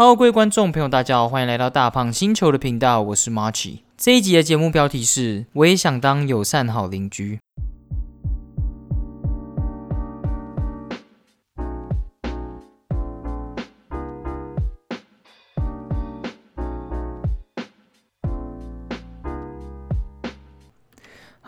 [0.00, 3.78] Hello，各位观众朋友，大家好，欢迎来到大胖星球的频道，我是 Marchy。
[3.96, 7.40] 这一集的节目标题是“我也想当友善好邻居”。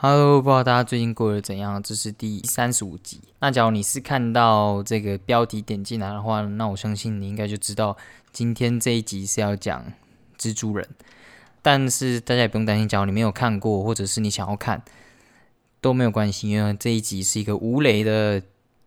[0.03, 1.83] Hello，不知道大家最近过得怎样？
[1.83, 3.21] 这是第三十五集。
[3.41, 7.95] 那假如你是看到这个标题点进来的话，那我相信你应该就知道
[8.33, 9.85] 今天这一集是要讲
[10.39, 10.89] 蜘蛛人。
[11.61, 14.83] 但是大家也不用担心，假如你没有看过，或者是你想要看
[15.83, 18.43] 都没有关系，因为这一集是一个无雷的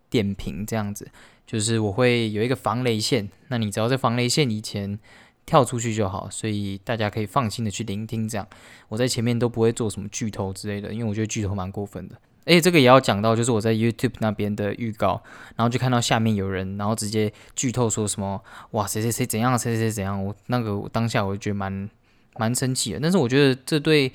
[0.09, 1.07] 点评，这样子
[1.45, 4.97] 就是我会有一个防雷线，那你只要在防雷线以前。
[5.45, 8.27] 跳出去就好，所以大家可以放心的去聆听。
[8.27, 8.47] 这样，
[8.89, 12.15] 我在前面都不会做什么剧透之类的，因为我觉得剧透蛮过分的。
[12.45, 15.21] 而且这个也要讲到，就是我在 YouTube 那边的预告，
[15.55, 20.21] 然后就看到下面有人，然后直接剧透说什么“哇，谁谁谁怎样，谁谁谁怎样”。
[20.23, 21.89] 我那个当下我就觉得蛮
[22.37, 22.99] 蛮生气的。
[23.01, 24.11] 但是我觉得这对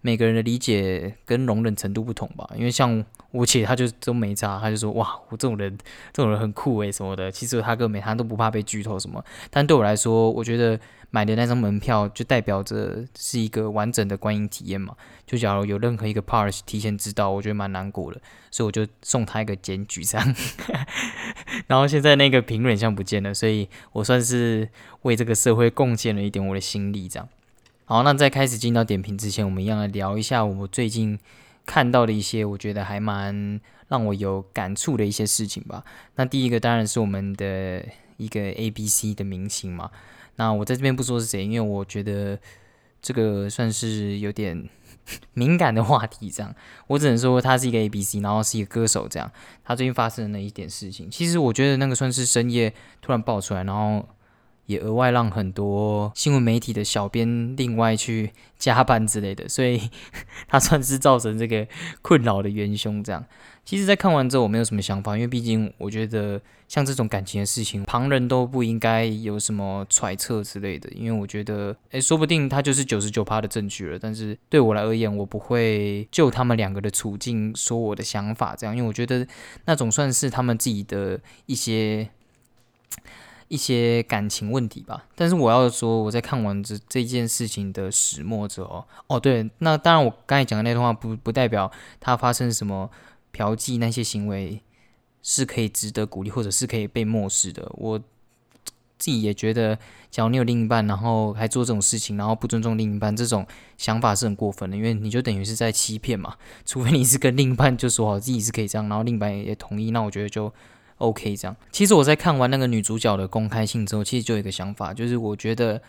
[0.00, 3.04] 每个人的理解跟容忍程度不同吧，因为像。
[3.32, 5.76] 我姐她就都没差，她就说哇，我这种人，
[6.12, 7.32] 这种人很酷诶什么的。
[7.32, 10.78] 其实他跟美他都不怕被剧透什么，但对我来说，我觉得
[11.10, 14.94] 买的那张门票就代表着是一个完整的观影体验嘛。
[15.26, 20.34] 就假如有任何一个 part 提前知道，我觉得蛮难过的，所以我就送他一个检举这样。
[21.66, 24.68] 然后现在那个评论像不见了，所以我算是
[25.02, 27.26] 为这个社会贡献了一点我的心力这样。
[27.86, 31.18] 好，那在开始进到点评之前，我们一样来聊一下我最近。
[31.66, 35.84] 看到的一些，我觉得还蛮让我有感触的一些事情吧。
[36.16, 37.84] 那第一个当然是我们的
[38.16, 39.90] 一个 A B C 的明星嘛。
[40.36, 42.38] 那我在这边不说是谁，因为我觉得
[43.00, 44.68] 这个算是有点
[45.34, 46.30] 敏感的话题。
[46.30, 46.54] 这样，
[46.86, 49.06] 我只能说他是一个 A B C，然后是一个歌手。
[49.08, 49.30] 这样，
[49.64, 54.08] 他最近发生了一点事情，其实我觉得那个算是深夜突然爆出来，然后。
[54.66, 59.90] 也额外让很多新闻媒体的小编另外去加班之类的，所以
[60.48, 61.66] 他算是造成这个
[62.00, 63.02] 困扰的元凶。
[63.02, 63.24] 这样，
[63.64, 70.88] 其实，在看完之后，我没有什么想法，因为毕竟我觉得像这种感情的事情，旁人都不应该有什么揣测之类的。
[70.90, 73.98] 因为我觉得，诶，说不定他就是九十九趴的证据了。
[73.98, 79.26] 但是对我来而言，我不会就他们两个的处境说我的想法，这样，因为我觉得
[79.64, 82.08] 那种算是他们自己的一些。
[83.52, 91.70] 一些感情问题吧，但是我要说，我在看完这这件事情的始末之后，哦，对，那当然我刚才讲的那段话不不代表
[92.00, 92.90] 他发生什么
[93.30, 94.62] 嫖妓那些行为
[95.22, 97.70] 是可以值得鼓励或者是可以被漠视的。
[97.74, 99.78] 我自己也觉得，
[100.10, 103.46] 假如你有另一半，然后还做这种事情，然后不尊重另一半，这种
[103.76, 106.36] 想法是很过分的，因为你就等于是在欺骗嘛。
[106.64, 110.50] 除非你是跟另一半就说好自己是可以这样，然后另一半也同意，那我觉得就。
[111.02, 111.56] OK，这样。
[111.72, 115.82] 其实我在看完那个女主角的公开信之后，其实就有一个想法，就是我觉得，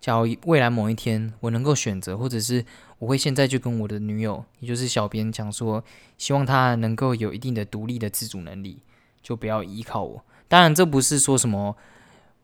[0.00, 2.64] 假如未来某一天我能够选择，或者是
[2.98, 5.84] 我会现在就跟我的女友，也就是小编讲说，
[6.16, 8.78] 希望她能够有一定的独立的自主能力，
[9.22, 10.24] 就不要依靠我。
[10.48, 11.76] 当然，这不是说什么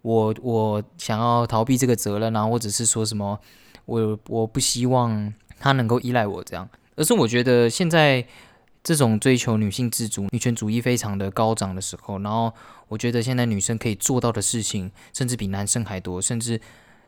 [0.03, 3.41] 我我想要逃避这个责任啊，或者是说什么
[3.87, 8.27] 我我不希望她能够依赖我这样，而是我觉得现在。
[8.83, 12.53] 这种追求女性自主、女权主义非常的高涨的时候，然后
[12.89, 16.61] 我觉得现在女生可以做到的事情，甚至比男生还多，甚至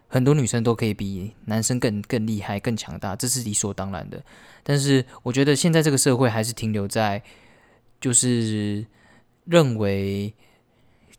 [0.08, 4.22] 很多女生都可以比男生更更厉害、更强大，这是理所当然的。
[4.62, 7.22] 但是我觉得现在这个社会还是停留在，
[8.00, 8.86] 就是
[9.46, 10.34] 认为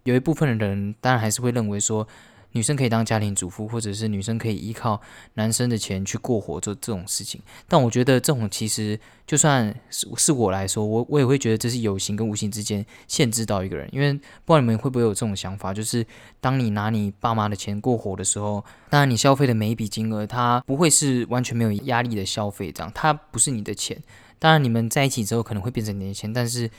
[0.03, 2.07] 有一部分的人，当然还是会认为说。
[2.53, 4.99] 女生可以当家庭主妇，或者是女生可以依靠
[5.35, 7.41] 男生的钱去过活，做这种事情。
[7.67, 13.87] 但我觉得这种其实就算是是我来说，我我也会觉得这是有形跟无形之间限制到一个人。
[13.91, 16.05] 因为不知道你们会不会有这种想法，就是
[16.39, 24.01] 当你拿你爸妈的钱过活的时候，当然你消费的每一笔金额，它不会是完全没有压力的消费，这样它不是你的钱。
[24.39, 26.69] 当然你们在一起之后可能会变成你的钱，但是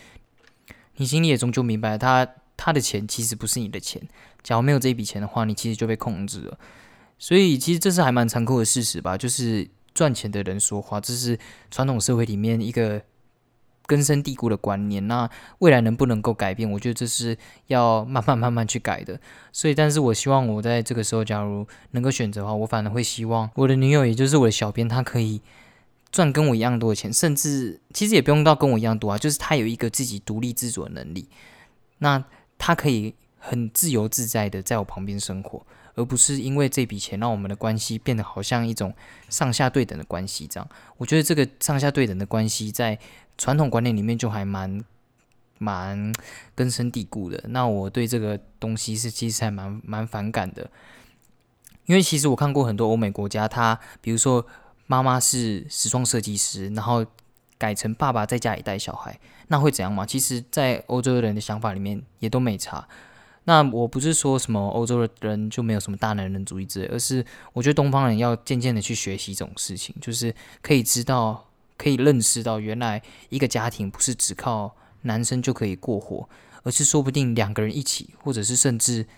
[0.97, 2.29] 你心里也终究明白，他
[2.65, 4.01] 他的钱其实不是你的钱。
[4.43, 6.59] 假如没有这一笔钱的话，你其实就被控制了。
[7.19, 11.39] 所以其实这是还蛮残酷的事实吧，就是赚钱的人说话，这是
[11.71, 13.03] 传统社会里面一个
[13.85, 15.07] 根深蒂固的观念。
[15.07, 15.29] 那
[15.59, 19.21] 未来能不能够改变，我觉得这是要慢慢慢慢去改的。
[19.53, 25.43] 所以，但是我希望我在这个时候，假如能够选择的话，我反而会希望我的女友，也就是我的小编，她可以
[26.11, 31.29] 赚跟我一样多的钱，甚至其实也不用到跟我一样多啊，就是她有一个自己独立自主的能力，
[31.99, 32.25] 那
[32.65, 33.15] 他可以。
[33.47, 35.63] 很自由自在的在我旁边生活，
[35.97, 38.95] 而不是因为这笔钱让我们的关系变得好像一种
[39.29, 40.67] 上下对等的关系这样。
[40.97, 42.99] 我觉得这个上下对等的关系在
[43.37, 44.83] 传统观念里面就还蛮
[45.59, 46.11] 蛮
[46.55, 47.39] 根深蒂固的。
[47.49, 50.71] 那我对这个东西是其实还蛮蛮反感的，
[51.85, 54.47] 因为其实我看过很多欧美国家，他比如说
[54.87, 57.05] 妈妈是时装设计师，然后
[57.65, 59.19] 改成爸爸在家里带小孩，
[59.49, 60.05] 那会怎样嘛？
[60.05, 62.87] 其实，在欧洲人的想法里面也都没差。
[63.45, 67.25] 那我不是说什么欧洲的人就没有什么大男人主义之类，而是
[67.55, 71.47] 我觉得东方人要渐渐的去学习这种事情，就是可以知道。
[71.77, 76.29] 可以认识到，原来一个家庭不是只靠男生就可以过活，
[76.63, 79.09] 而是说不定两个人一起，或者是甚至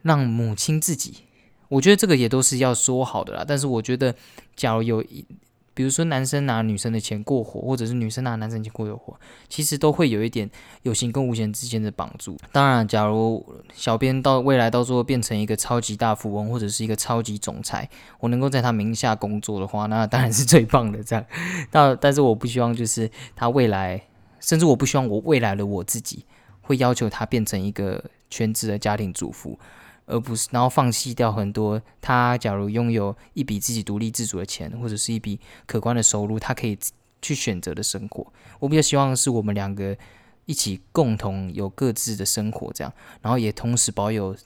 [0.00, 1.24] 让母亲自己。
[1.68, 3.44] 我觉得这个也都是要说好的啦。
[3.46, 4.14] 但是我觉得，
[4.56, 5.26] 假如有一。
[5.74, 9.18] 比如说，男生拿女生的钱过活，或者是女生拿男生钱过活，
[9.48, 10.48] 其实都会有一点
[10.82, 12.38] 有形跟无形之间的绑住。
[12.52, 13.44] 当然，假如
[13.74, 17.88] 小编到未来到最后变成一个超级大富翁，或者是一个超级总裁，
[18.20, 21.02] 我能够在他名下工作的话，那当然是最棒的。
[21.02, 21.24] 这样，
[21.70, 24.00] 但但是我不希望就是他未来，
[24.38, 26.24] 甚至我不希望我未来的我自己
[26.60, 29.58] 会要求他变成一个全职的家庭主妇。
[30.06, 31.80] 而不是，然后放弃掉很多。
[32.00, 36.78] 他假如拥有一笔自己独立自主的钱，或者是一笔可观的收入，他可以
[37.22, 38.26] 去选择的生活。
[38.58, 39.96] 我比较希望是我们两个
[40.44, 42.92] 一起共同有各自的生活，这样，
[43.22, 44.36] 然后也同时保有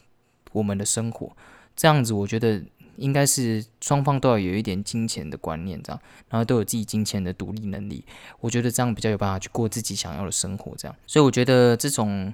[0.52, 1.36] 我们的生活。
[1.74, 2.62] 这样子，我觉得
[2.96, 8.04] 应该是双方都要有一点金钱的观念，这样，然后都有自己金钱的独立能力。
[8.40, 10.96] 我觉得这样比较有办法去过自己想要的生活，这样。
[11.06, 12.32] 所以我觉得这种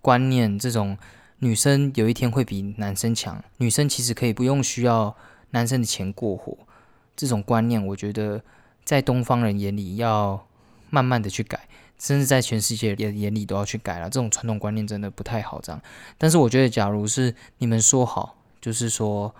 [0.00, 0.98] 观念，这种。
[1.38, 5.14] 女生有一天会比男生强，女生其实可以不用需要
[5.50, 6.56] 男生的钱过活，
[7.16, 8.42] 这种观念我觉得
[8.84, 10.46] 在东方人眼里要
[10.90, 14.10] 慢慢的去改，甚至在全世界的眼里都要去改了。
[14.10, 15.80] 这种传统观念真的不太好，这样。
[16.16, 19.34] 但是我觉得，假如是你们说好，就是说。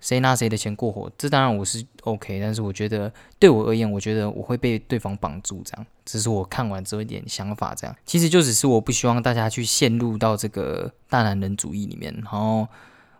[0.00, 12.66] 谁拿谁的钱过活，这当然我是 OK，但是我觉得对我而言，我觉得我会被对方绑住，这样，只是我看完之后一点想法，这样，其实就只是我不希望大家去陷入到这个大男人主义里面，然后。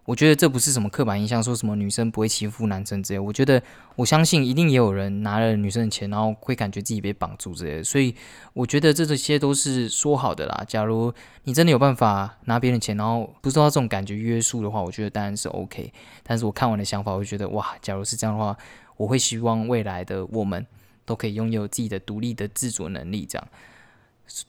[0.05, 3.19] 我觉得这不是什么刻板印象，说什么女生不会欺负男生之类。
[3.19, 3.63] 我觉得
[3.97, 7.85] 我相信一定也有人拿了女生的钱，然后会感觉自己被绑住之类的。
[7.85, 8.15] 所以
[8.53, 10.65] 我觉得这这些都是说好的啦。
[10.67, 11.13] 假如
[11.45, 15.93] 你真的有办法拿别人的钱，然后不受到这种感觉约束的话，我觉得当然是 OK。
[16.25, 18.57] 但是我看完的想法，我觉得哇，假如是这样的话，
[18.97, 20.67] 我会希望未来的我们
[21.05, 23.49] 都可以拥有自己的独立的自主能力，这样。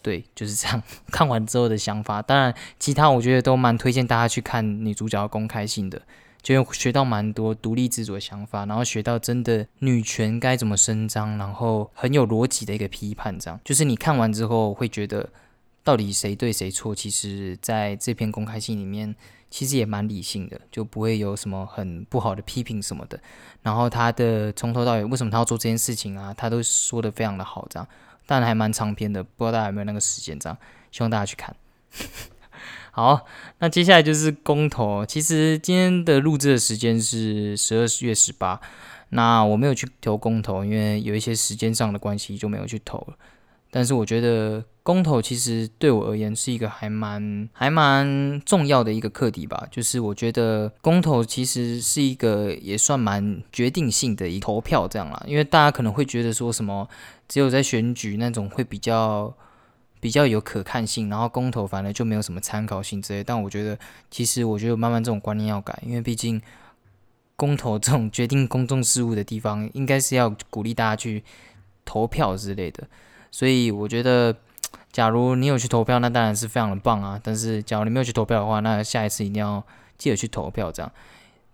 [0.02, 0.82] 对，就是这样。
[1.12, 6.02] 看完之后的想法，当然其他我觉得都蛮推荐大家去看女主角的公开信的，
[6.42, 13.38] 就学到蛮多独立自主的想法，然后学到真的女权该怎么伸张，然后很有逻辑的一个批判。
[13.40, 15.30] 这样就是你看完之后会觉得
[15.84, 19.16] 到底谁对谁错，其实在这篇公开信里面
[19.50, 23.20] 其实也蛮理性的，就不会有什么很不好的批评什么的。
[23.64, 27.88] 然后他的从头到尾为什么他要做这件事情啊，他都说的非常的好，这样。
[28.26, 30.58] 但还蛮长篇的，不知道大家有没有那个时间，这样
[30.92, 31.56] 希望大家去看。
[32.92, 33.26] 好，
[33.60, 35.06] 那接下来就是公投。
[35.06, 38.60] 其实今天的录制的时间是十二月十八，
[39.10, 43.18] 那我没有去投公投，因为有一些时间上的关系就没有去投了。
[43.74, 49.66] 但是我觉得公投其实对我而言是一个还蛮还蛮重要的一个课题吧。
[49.72, 55.24] 就是我觉得公投其实是一个也算蛮决定性的一投票这样啦。
[55.26, 56.86] 因为大家可能会觉得说什么
[57.30, 59.34] 只有在选举那种会比较
[60.02, 63.24] 比较有可看性，然后公投反而就没有什么参考性之类。
[63.24, 63.80] 但我觉得
[64.10, 66.42] 其实我觉得慢慢这种观念要改，因为毕竟
[67.38, 71.24] 公投这种决定公众事务的地方，应该是要鼓励大家去
[71.86, 72.86] 投票之类的。
[73.32, 74.36] 所以我觉得，
[74.92, 77.20] 假如你有去投票，那当然是非常的棒啊。
[77.24, 79.66] 但是，假如你没有去投票的话，那下一次一定要
[79.98, 80.72] 记得去投票。
[80.72, 80.92] 这样，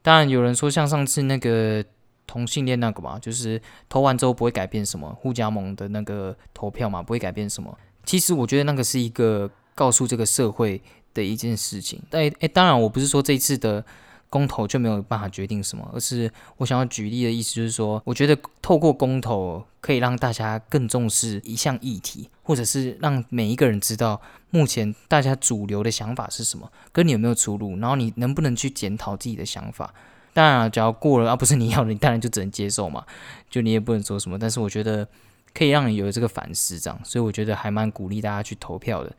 [0.01, 1.86] 当然有人说像上次那个
[2.25, 7.77] 同性恋那个嘛，就是投完之后不会改变什么，互加盟的那个投票嘛，不会改变什么。
[8.03, 10.81] 其实我觉得那个是一个告诉这个社会
[11.13, 12.01] 的一件事情。
[12.10, 13.86] 但诶，当然我不是说这一次的。
[14.29, 29.93] 公投就没有办法决定什么，而是我想要举例的意思就是说，我觉得透过公投可以让大家更重视一项议题，或者是让每一个人知道目前大家主流的想法是什么，跟你有没有出入，然后你能不能去检讨自己的想法。
[30.34, 33.05] 当然，只要过了啊，不是你要的，你当然就只能接受嘛，
[33.50, 34.38] 就你也不能说什么。
[34.38, 35.07] 但是我觉得
[35.53, 39.12] 可以让你有这个反思，这样，所以我觉得还蛮鼓励大家去投票的。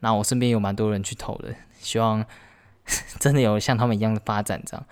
[0.00, 2.24] 那我身边有蛮多人去投的，希望。
[3.20, 4.86] 真的有像他们一样的发展，这样。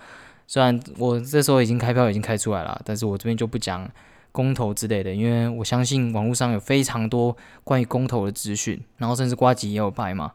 [0.47, 3.87] 虽然我这时候已经开票已经开出来了，但是我这边就不讲
[4.31, 10.31] 公投之类的，因为我相信网络上有非常多关于公投的资讯，然后甚至瓜吉也有拍嘛，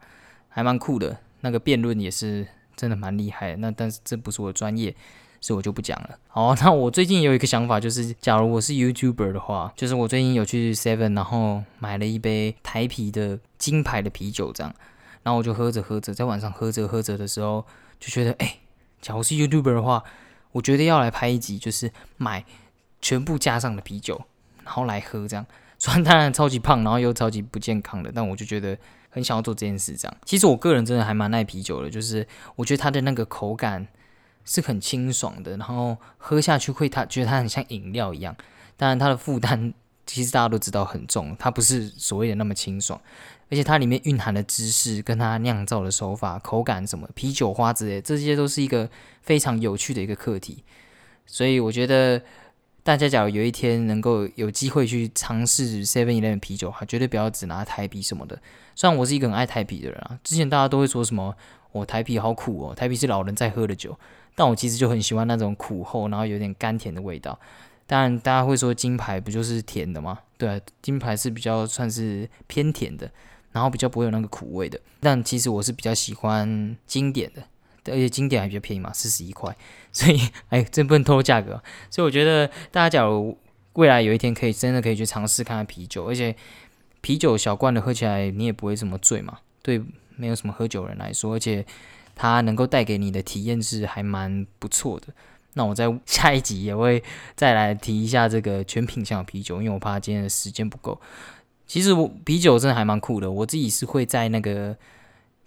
[0.49, 1.17] 还蛮酷的。
[1.41, 3.57] 那个辩论也是真的蛮厉害。
[3.57, 4.95] 那但是这不是我的专业，
[5.41, 6.11] 所以我就不讲了。
[6.29, 14.75] 好，那我最近有一个想法，就是假如我是 YouTuber 的话，就是我最近有去 Seven，然后买了一杯台啤的金牌的啤酒，这样，
[15.25, 17.67] 然后我就喝着喝着，在晚上喝着喝着的时候，
[17.99, 18.59] 就觉得，哎，
[19.03, 20.05] 假如是 YouTuber 的话，
[20.53, 22.45] 我觉得要来拍一集，就是买
[23.01, 24.25] 全部加上的啤酒，
[24.63, 25.45] 然后来喝这样。
[25.77, 28.79] 虽然当然超级胖，然后又超级不健康的，但我就觉得
[29.11, 29.97] 很想要做这件事。
[29.97, 32.27] 这样，其实我个人真的还蛮爱啤酒的，就是
[32.57, 33.87] 我觉得它的那个口感
[34.45, 38.35] 是很清爽的，然后喝下去会它觉得它很像饮料一样。
[38.77, 39.75] 当然它的负担
[40.07, 42.99] 其实大家都知道很重，它不是所谓的那么清爽，
[43.51, 48.89] 而且它里面蕴含的知识跟它酿造的手法、口感什么啤酒花之类，这些都是一个
[49.23, 50.65] 非常有趣的一个课题。
[51.27, 52.23] 所以我觉得。
[52.85, 58.39] 大家假如有一天能够有机会去尝试 Seven Eleven 啤酒，哈，绝对不要只拿台啤什么的。
[58.75, 61.35] 虽然我是一个很爱台啤的人啊，之前大家都会说什么
[61.73, 63.99] 我台啤好苦哦，台啤是老人在喝的酒，
[64.35, 67.41] 但我其实就很喜欢那种苦后，然后有点甘甜的味道。
[67.87, 70.19] 当然，大家会说金牌不就是甜的吗？
[70.37, 73.11] 对，金牌是比较算是偏甜的，
[73.55, 74.79] 然后比较不会有那个苦味的。
[75.01, 77.43] 但其实我是比较喜欢经典的。
[77.87, 79.55] 而且经典还比较便宜嘛，四十一块，
[79.93, 80.19] 所以
[80.49, 81.63] 哎，真不能偷价格。
[81.91, 83.37] 所以我觉得大家假如
[83.75, 86.35] 未来有一天可以真的可以去尝试看看啤酒，而且
[87.03, 89.39] 啤酒小罐的喝起来你也不会这么醉嘛。
[89.61, 89.83] 对，
[90.17, 91.63] 没有什么喝酒人来说，而且
[92.17, 95.09] 它能够带给你的体验是还蛮不错的。
[95.53, 97.05] 那我在下一集也会
[97.37, 100.99] 再来提一下这个全品项的啤酒，因为我怕今天的时间不够。
[101.67, 104.77] 其实我啤酒真的还蛮酷的，我自己是会在那个。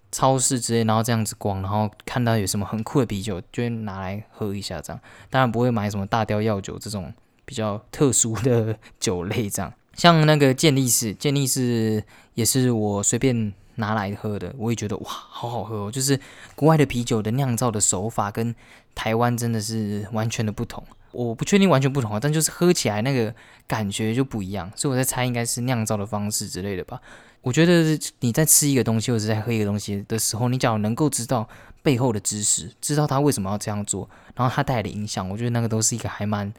[0.09, 4.79] 超市之类，然后这样子逛，然后看到有什么很酷的啤酒，就会拿来喝一下。
[4.79, 9.49] 这样当然不会买什么大雕药酒这种比较特殊的酒类。
[9.49, 12.01] 这样像那个健力士，健力士
[12.35, 15.91] 也是我随便拿来喝的，我也觉得哇，好好喝哦。
[15.91, 16.17] 就是
[16.55, 18.55] 国外的啤酒的酿造的手法跟
[18.95, 20.81] 台湾真的是完全的不同。
[21.25, 23.33] 我不确定完全不同啊，但就是喝起来那个
[23.65, 24.71] 感觉就不一样。
[24.75, 27.01] 所以我在猜应该是酿造的方式之类的吧。
[27.41, 31.49] 我觉得你在吃一个东西或者在喝一个东西的时候，你只要能够知道
[31.81, 36.53] 背后的知识，知道他为什么要这样做，然后它带来的影响，我觉得那个都是一个还蛮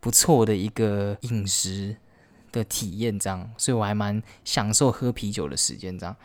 [0.00, 1.94] 不错的一个饮食
[2.50, 3.16] 的体验。
[3.16, 5.96] 这样，所以我还蛮享受喝啤酒的时间。
[5.96, 6.16] 这样，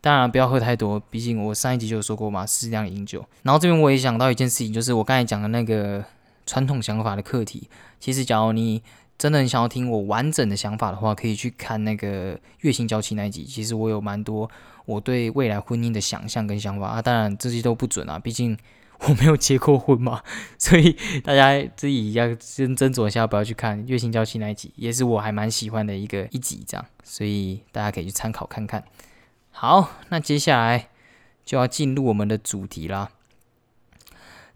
[0.00, 3.24] 当然不要喝太多，毕竟我上一集就有说过嘛，适量饮酒。
[3.42, 6.04] 然后这边我也想到一件事情，就是我刚才讲的那个
[6.46, 7.68] 传统想法的课题。
[8.00, 8.82] 其实，假如你
[9.18, 13.44] 真的很想要听我完整的想法的话，可以去看那个月薪娇妻那一集。
[13.44, 14.50] 其实我有蛮多
[14.84, 18.58] 我对未来婚姻的想象跟想法啊，当然这些都不准啊，毕竟
[19.00, 20.22] 我没有结过婚嘛。
[20.58, 28.82] 所以大家自己要先斟酌一下，不要去看月薪娇妻那一集，也是我还蛮喜欢的一个一集这样，所以大家可以去参考看看。
[29.52, 30.88] 好，那接下来
[31.44, 33.10] 就要进入我们的主题啦。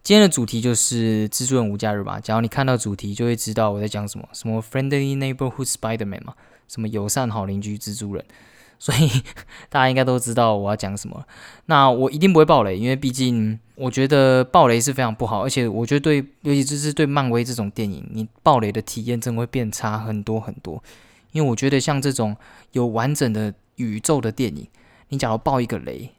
[0.07, 2.21] 今天的主题就是蜘蛛人无假日吧。
[2.21, 6.35] 假如你看到主题，就会知道我在讲什么，什么 Friendly Neighborhood Spider-Man 嘛，
[6.69, 8.25] 什么友善好邻居蜘蛛人。
[8.79, 9.11] 所以
[9.69, 11.27] 大家应该都知道我要讲什么。
[11.65, 20.81] 那我一定不会爆雷，因为毕竟我觉得爆雷是非常不好，而且我觉得对，尤其是对漫威这种电影，你爆雷的体验真会变差很多很多。
[21.33, 22.37] 因为我觉得像这种
[22.71, 24.69] 有完整的宇宙的电影，
[25.09, 26.13] 你假如爆一个雷。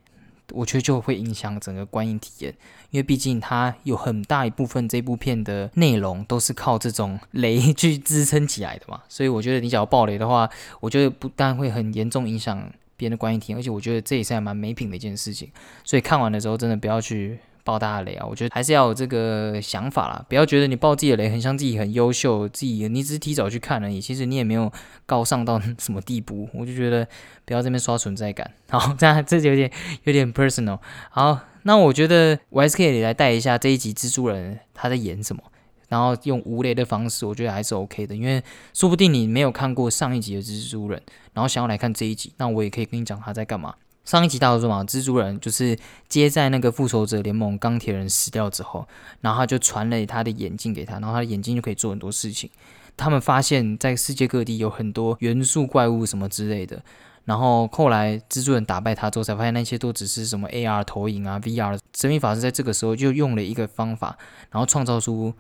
[0.54, 2.54] 我觉得就会影响整个观影体验，
[2.92, 10.50] 因为毕竟它有很大一部分这部片的内容都是靠这种雷 去支撑起来的嘛，所以我觉得你只要爆雷的话，
[10.80, 12.58] 我觉得不但会很严重影响
[12.96, 15.52] 别人的观影体验，而且我觉得这也是还蛮没品的一件事情，
[15.84, 17.40] 所以看完的时候真的不要去。
[17.68, 18.26] 爆大的雷啊！
[18.26, 24.72] 我觉得还是要有这个想法啦，不要觉得你爆自己的雷很像自己很优秀，自己你只是提早去看而已，其实你也没有
[25.06, 26.48] 高尚到什么地步。
[26.54, 27.06] 我就觉得
[27.44, 29.70] 不要这边刷存在感， 好，这样这就有点
[30.06, 30.80] 有点 personal。
[31.10, 35.44] 好，那我觉得我还是可以来带一下这一集蜘蛛人他在演什么，
[35.90, 38.42] 然后用无雷的方式，我觉得还是 OK 的，因为
[38.74, 41.02] 说不定你没有看过上一集的蜘蛛人，
[41.34, 43.76] 然后想要来看这一集，那我也可以跟你讲他在干嘛。
[44.08, 48.88] 上一集大家说嘛，蜘蛛人就是接在那个复仇者联盟钢铁人死掉之后，
[49.20, 52.50] 然后他就传了他的眼镜给他，然后他的眼镜就可以做很多事情。
[52.96, 56.82] 他们发现，在世界各地有很多元素怪物什么之类的。
[57.26, 61.78] 然后后来蜘蛛人打败他之后，才发现那些都只是什么 AR 投影啊、VR。
[61.94, 64.18] 神秘法师在这个时候就用了一个方法，
[64.52, 65.34] 然后创造出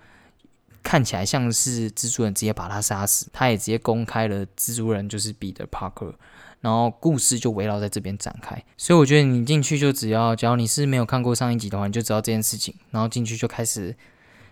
[0.84, 3.30] 看起来像是蜘蛛人，直接把他杀死。
[3.32, 6.14] 他也直接公开了蜘蛛人就是彼得·帕克。
[6.62, 13.96] 然后故事就围绕在这边展开，所以我觉得你进去就只要，只要你是没有看过上一集的话，你就知道这件事情，然后进去就开始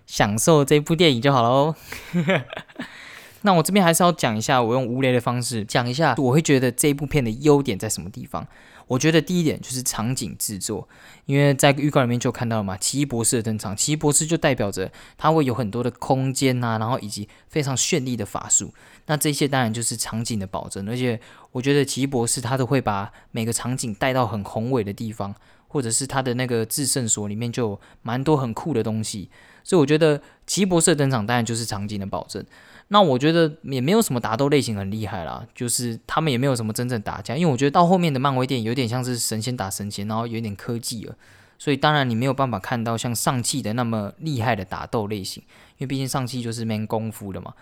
[0.05, 1.75] 享受这部电影就好了哦。
[3.41, 8.47] 那我这边还是要讲一下，我用无雷的方式讲一下，我会觉得这部片的优点在什么地方。
[8.87, 10.87] 我觉得第一点就是场景制作，
[11.25, 18.71] 因为在预告里面就看到了嘛，奇异博士的登场，奇异博士就代表着他会有很多的空间呐，然后以及非常绚丽的法术，
[19.07, 21.19] 那这些当然就是场景的保证，而且
[21.51, 25.33] 我觉得奇异博士他都会把每个场景带到很宏伟的地方，
[25.67, 29.29] 或者是他的那个制胜所里面就有蛮多很酷的东西，
[29.63, 32.43] 所以我觉得奇异博士登场当然就是场景的保证。
[32.89, 41.15] 那我觉得也没有什么打斗类型很厉害啦，就是他们也没有什么真正打架，因为我觉得到后面的漫威电影有点像是神仙打神仙，然后有点科技了，
[41.57, 45.41] 所以当然你没有办法看到像上汽的那么厉害的打斗类型，
[45.77, 47.55] 因为毕竟上汽就是没功夫的嘛，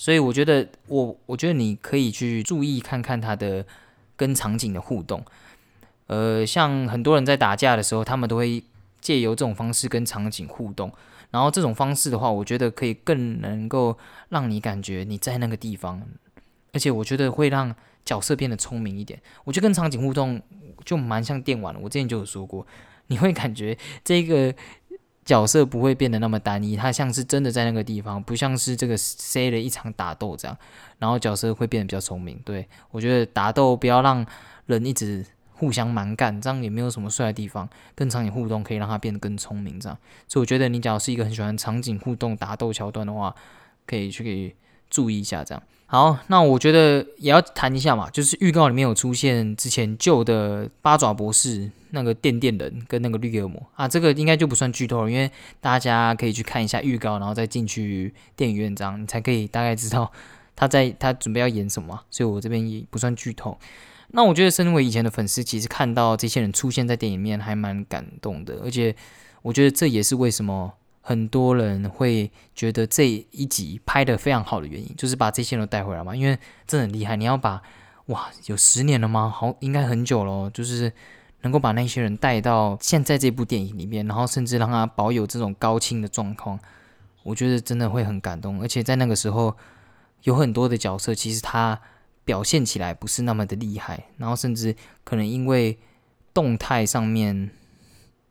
[0.00, 3.62] 所以我觉得我我觉得你可以去注意看看它的
[4.16, 5.22] 跟场景的互动，
[6.06, 8.64] 呃，像很多人在打架的时候，他们都会
[9.02, 10.90] 借由这种方式跟场景互动。
[11.30, 13.98] 然后这种方式的话，我觉得可以更能够
[14.30, 16.02] 让你感觉你在那个地方，
[16.72, 19.20] 而且我觉得会让角色变得聪明一点。
[19.44, 20.40] 我觉得跟场景互动
[20.82, 21.78] 就蛮像电玩。
[21.78, 22.66] 我之前就有说过，
[23.08, 24.54] 你会感觉这个
[25.30, 30.56] 角色不会变得那么单一，他像是真的在那个地方，不像是这个塞了一场打斗这样。
[30.98, 32.40] 然后角色会变得比较聪明。
[32.44, 34.26] 对我觉得打斗不要让
[34.66, 35.24] 人一直。
[35.60, 37.68] 互相蛮干，这样也没有什么帅的地方。
[37.94, 39.98] 跟场景互动可以让他变得更聪明，这样。
[40.26, 43.34] 所以我觉得你假如是一个很喜欢场景互动打斗桥段的话，
[43.84, 44.56] 可以去给
[44.88, 45.44] 注意一下。
[45.44, 55.28] 这样好，那我觉得也要谈一下嘛，就是预告里面有出现之前旧的八爪博士那个电电人跟那个绿恶魔啊，这个应该就不算剧透了，因为
[55.60, 60.08] 大家可以去看一下预告，然后再进去电影院这样，你才可以大概知道
[60.54, 62.00] 他在他准备要演什么。
[62.08, 63.58] 所以我这边也不算剧透。
[64.12, 68.60] 那我觉得，身为以前的粉丝，其实看到这些人出现在电影面，还蛮感动的。
[68.62, 68.94] 而且，
[69.42, 76.14] 我觉得这也是为什么很多人会觉得这一集拍的非常好的原因，就是把这些都带回来嘛。
[76.14, 77.62] 因为真的很厉害，你要把
[78.06, 79.32] 哇，有十年了吗？
[79.34, 80.50] 好，应该很久了。
[80.50, 80.92] 就是
[81.42, 86.58] 能够把那些人带到现在这部电影里面，然后甚至让他保有这种高清的状况，
[87.22, 88.60] 我觉得真的会很感动。
[88.60, 89.56] 而且在那个时候，
[90.22, 91.80] 有很多的角色，其实他。
[92.22, 95.76] 表现起来不是那么的厉害，然后甚至可能因为
[96.32, 97.50] 动态上面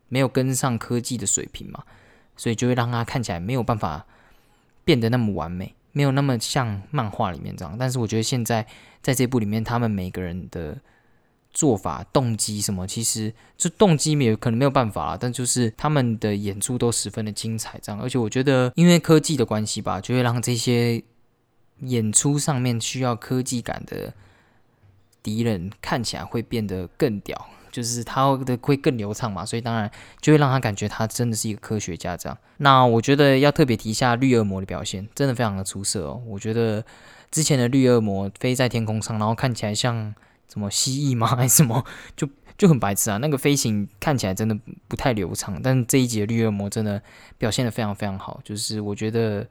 [0.08, 1.82] 没有跟上科技的水平嘛，
[2.40, 4.06] 所以就会让它看起来没有办法
[4.82, 7.76] 变得那么完美，没有那么像漫画里面这样。
[7.78, 8.66] 但是我觉得现在
[9.02, 10.78] 在这部里面，他们每个人的
[11.52, 18.00] 做法、动机什么，其实这动机没有可能没有办法了，但就是他们的演出都十分的精彩，这样。
[18.00, 21.02] 而且我觉得因为科技的关系吧，就会让这些。
[21.84, 24.12] 演出上面需要科技感的
[25.22, 32.38] 敌人看起来会变得更屌，就是他的会更流畅嘛，所以当然就会让他感觉他真的是一个科学家这样。
[32.58, 36.22] 那我觉得要特别提一下绿恶魔的表现，真的非常的出色哦。
[36.26, 36.84] 我觉得
[37.30, 40.14] 之前的绿恶魔飞在天空上，然后看起来像
[40.52, 41.26] 什么蜥蜴吗？
[41.28, 41.84] 还是什么？
[42.16, 42.28] 就
[42.58, 45.60] 就很白痴啊，那个飞行看起来真的不太流畅。
[45.62, 47.00] 但这一集的绿恶魔真的
[47.38, 49.46] 表现的非常非常好，就是我觉得。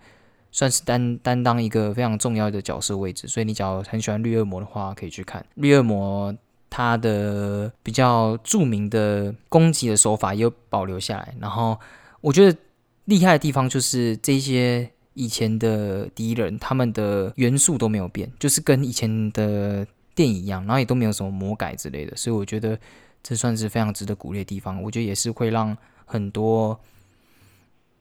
[0.52, 6.36] 算是担担当一个非常重要的角色位置，所以你只要很喜欢绿恶魔的话，可以去看绿恶魔。
[6.70, 11.36] 他的比较著名的攻击的手法也保留下来。
[11.40, 11.80] 然后
[12.22, 12.58] 我觉得
[13.06, 22.16] 厉害的地方就是这些以前的敌人，他们的元素都没有变，就是跟以前的电影一样，然后也都没有什么魔改之类的。
[22.16, 22.80] 所以我觉得
[23.24, 24.82] 这算是非常值得鼓励的地方。
[24.84, 26.80] 我觉得也是会让很多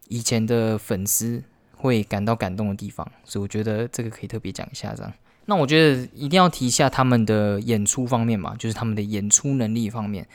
[0.08, 1.42] 以前的粉丝。
[1.80, 4.92] 会感到感动的地方，所以我觉得这个可以特别讲一下。
[4.96, 5.12] 这样，
[5.50, 10.28] 那我觉得一定要提一下他们的演出方面嘛，就是他们的演出能力方面。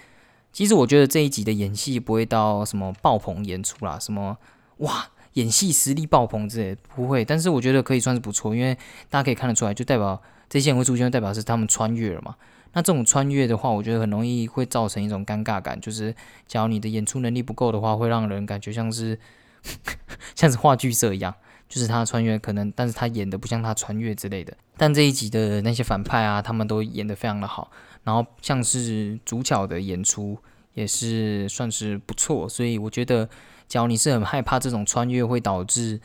[0.51, 4.35] 其实我觉得这一集的演戏不会到什么爆棚演出啦，什么
[4.77, 8.75] 哇演戏实力爆棚之类不会，但是我觉得可以算是不错，因为
[9.07, 12.35] 大家可以看得出来，就代表这些人会出现，代表是他们穿越了嘛。
[12.73, 16.15] 那这种穿越的话，我觉得很容易会造成一种尴尬感，就是
[16.47, 19.19] 假如你的演出能力不够的话，会让人感觉像是。
[20.35, 21.33] 像是话剧社一样，
[21.73, 24.55] 就是他穿越可能，但是他演的不像他穿越之类的。
[24.77, 27.71] 但这一集的那些反派啊，他们都演得非常的好，
[28.03, 30.37] 然后像是主角的演出
[30.75, 32.47] 也是算是不错。
[32.47, 33.27] 所以我觉得，
[33.67, 35.99] 假如你是很害怕这种穿越会导致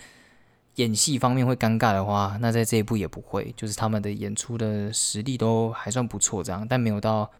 [0.76, 7.30] 演戏方面会尴尬的话，那在这一部也不会，就是他们的演出的实力都还算不错，这样，但没有到。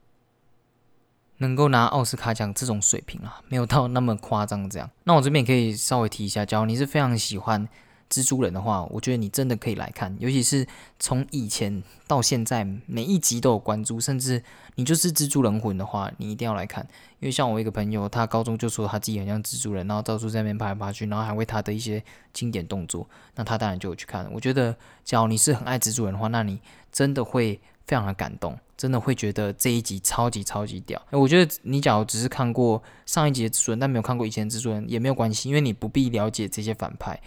[1.40, 4.90] 能够拿奥斯卡奖这种水平啊，没有到那么夸张这样。
[5.04, 7.68] 那我这边可以稍微提一下，假如你是非常喜欢
[8.10, 10.66] 蜘蛛人的话，我觉得你真的可以来看，尤其是
[10.98, 14.42] 从以前到现在每一集都有关注，甚至
[14.76, 16.86] 你就是蜘蛛人魂的话，你一定要来看。
[17.20, 24.28] 因为像我一个朋友，他高中就说他自己很像蜘蛛人，然后到处在那边爬来爬去，然后还为他的一些经典动作，那他当然就有去看。
[24.32, 26.60] 我觉得，假如你是很爱蜘蛛人的话，那你
[26.92, 27.60] 真的会。
[27.88, 31.00] 非常的感动，真的会觉得这一集超级超级屌。
[31.10, 37.18] 我觉得你假如只是看过上一集的蜘蛛人，但没有看过以前的蜘蛛人也没有关系，因为你不必了解这些反派，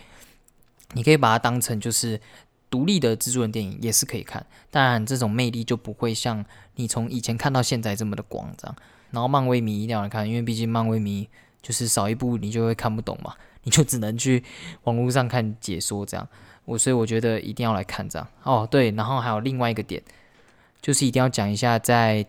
[0.94, 2.20] 你可以把它当成就是
[2.70, 4.46] 独立的蜘蛛人电影也是可以看。
[4.70, 6.44] 当然，这种魅力就不会像
[6.76, 8.76] 你从以前看到现在这么的广，这样。
[9.12, 11.28] 然后漫威迷一定要来看，因为毕竟漫威迷
[11.62, 14.44] 就是少一部你就会看不懂嘛，你就只能去
[14.84, 16.28] 网络上看解说这样。
[16.64, 18.28] 我所以我觉得一定要来看这样。
[18.44, 20.02] 哦，对，然后还有另外一个点，
[20.82, 22.26] 就是一定要讲一下，在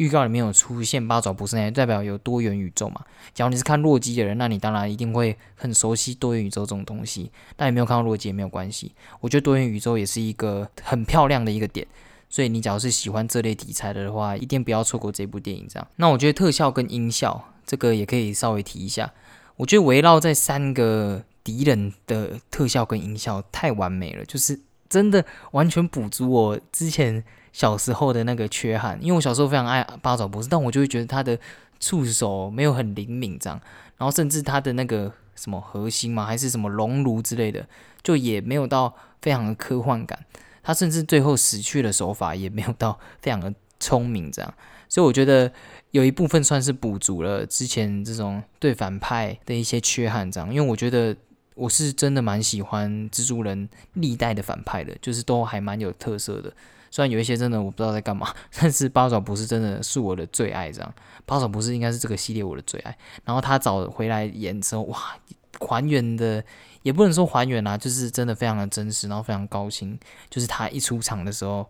[0.00, 3.04] 预告里面有出现八爪博士，代表有多元宇宙嘛。
[3.34, 7.30] 假如你是看洛基的人，那你当然一定会很熟悉多元宇宙这种东西。
[7.54, 11.86] 但你没有看到洛基也没有关系，我觉得多元宇宙也是一个很漂亮的一个点。
[12.30, 15.66] 所以你假如是喜欢这类题材的话，一定不要错过这部电影。
[15.68, 19.12] 这样，那我觉得特效跟音效这个也可以稍微提一下。
[19.56, 24.58] 我觉得围绕在三个敌人的特效跟音效太完美了，就是
[24.88, 28.98] 真的完全补足我之前小时候的那个缺憾。
[29.02, 31.38] 因为我小时候非常爱八爪博士，但我就会觉得他的
[31.78, 33.60] 触手没有很灵敏，这样，
[33.96, 37.66] 然后甚至他的那个什么核心嘛，还是什么熔炉之类的，
[38.02, 40.18] 就也没有到非常的科幻感。
[40.62, 44.54] 他甚至最后死去的手法也没有到非常的聪明，这样，
[44.90, 45.50] 所以我觉得
[45.90, 50.52] 有一部分算是补足了之前这种对反派的一些缺憾，这样。
[50.52, 51.16] 因为我觉得
[51.54, 56.52] 我是真的蛮喜欢蜘蛛人历代的反派的，就是都还蛮有特色的。
[56.90, 60.94] 虽然有一些真的我不知道在干嘛， 但是八爪博士真的是我的最爱，这样。
[61.24, 62.98] 八爪博士应该是这个系列我的最爱。
[63.24, 65.16] 然后他找回来演之后，哇，
[65.60, 66.44] 还原的。
[66.82, 69.98] 也不能说还原啦，就是真的非常的真实，然后非常高清。
[70.30, 71.68] 就是他一出场的时候，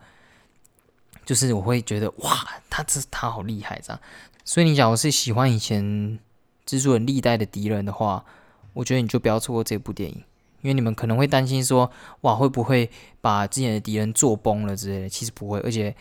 [1.26, 4.00] 就是我会觉得哇，他这他好厉害这样。
[4.44, 5.82] 所以你假如是喜欢以前
[6.64, 8.24] 蜘蛛人历代的敌人的话，
[8.72, 10.22] 我觉得你就不要错过这部电影，
[10.62, 11.90] 因为你们可能会担心说
[12.22, 15.58] 哇会不会把之前的敌人做崩了之类的，其实不会。
[15.60, 15.94] 而且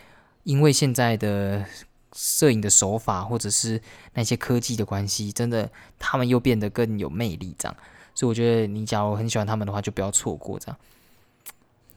[0.44, 1.64] 因为现在的
[2.12, 3.80] 摄影的手法或者是
[4.14, 7.76] 那些科技的关系，真的他们又变得更有魅力这样。
[8.14, 10.76] 所以我觉得你假如很喜欢他们的话，就不要错过这样。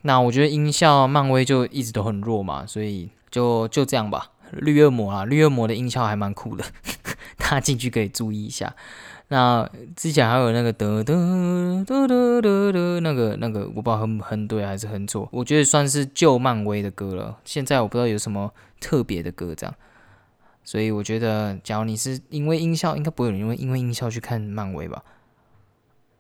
[0.04, 4.32] 那我觉得音效漫威就一直都很弱嘛，所以就就这样吧。
[4.52, 6.64] 绿恶魔啊，绿恶魔的音效还蛮酷的，
[7.38, 8.76] 大家进去可以注意一下。
[9.30, 17.40] 那之前还有那个得得得得得得那个那个，我不知道哼哼对还是哼错，我觉得算是旧漫威的歌了。
[17.44, 19.76] 现在我不知道有什么特别的歌这样。
[20.66, 25.04] 所以我觉得，假如你是因为音效，应该不会有人因为因为音效去看漫威吧。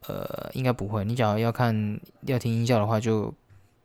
[0.05, 1.05] 呃，应该不会。
[1.05, 3.33] 你假如要看要听音效的话，就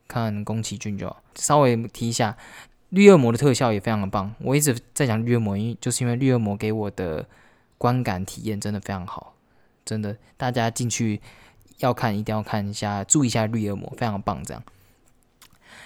[0.09, 1.23] 看宫崎骏就好。
[1.37, 2.37] 稍微提一下，
[2.89, 4.35] 绿恶魔的特效也非常的棒。
[4.41, 7.25] 我一直在讲绿恶魔，因就是因为绿恶魔给我的
[7.79, 9.35] 观感体验真的非常好，
[9.85, 10.17] 真的。
[10.37, 11.21] 大家进去
[11.79, 14.45] 要看，一定要看一下，注意一下绿恶魔，非常棒。
[14.45, 14.63] 这样。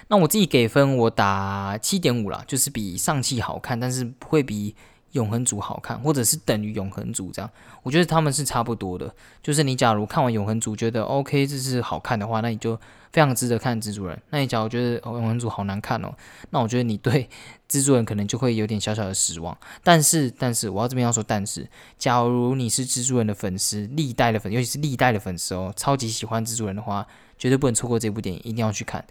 [0.09, 4.75] 那我自己给分，我打七点五啦，就是比上期好看，但是不会比。
[5.13, 7.49] 永恒族好看，或者是等于永恒族这样，
[7.81, 9.11] 我觉得他们是差不多的。
[9.41, 12.75] 就是你假如看完永恒族觉得 OK，这是好看的话，那你就
[13.11, 14.19] 非常值得看蜘蛛人。
[14.29, 16.13] 那你假如觉得永恒族好难看哦，
[16.49, 17.29] 那我觉得你对
[17.69, 19.57] 蜘蛛人可能就会有点小小的失望。
[19.83, 27.05] 但是，但是我要这边要说，但是，假如你是蜘蛛人的粉丝，历代的粉，尤其是历代的粉丝哦，超级喜欢蜘蛛人的话，
[27.37, 29.05] 绝对不能错过这部电影，一定要去看。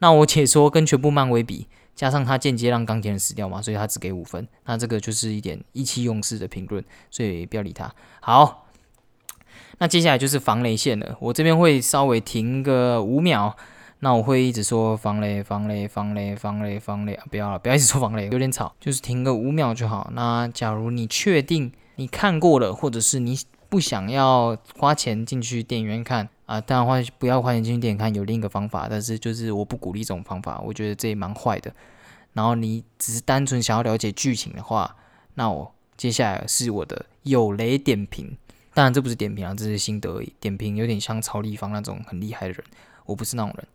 [0.00, 1.66] 那我且说跟全部漫威比。
[1.96, 4.46] 加上他间接让钢铁人死掉嘛，所以他只给五分。
[4.66, 7.92] 那这个就是一点意气用事的评论，所以不要理他。
[8.20, 8.68] 好，
[9.78, 11.16] 那接下来就是防雷线了。
[11.18, 13.56] 我这边会稍微停个五秒，
[14.00, 17.18] 那我会一直说防雷、防雷、防雷、防雷、防雷。
[17.30, 20.10] 不要了，不要一直说防雷，有点吵，就是停个五秒就好。
[20.12, 23.38] 那假如你确定你看过了，或者是你
[23.70, 26.28] 不想要花钱进去电影院看。
[26.46, 31.72] 啊，当然话不要花钱进去电影看，有另一个方法，但是就是我不鼓励这种方法，我觉得这也蛮坏的。
[32.32, 34.94] 然后你只是单纯想要了解剧情的话，
[35.34, 38.36] 那我接下来是我的有雷点评。
[38.72, 40.32] 当然这不是点评啊，这是心得而已。
[40.38, 42.62] 点评有点像曹立方那种很厉害的人，
[43.06, 43.66] 我不是那种人。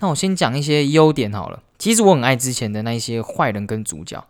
[0.00, 1.62] 那我先讲一些优点好了。
[1.78, 4.26] 其实我很爱之前的那一些坏人跟主角。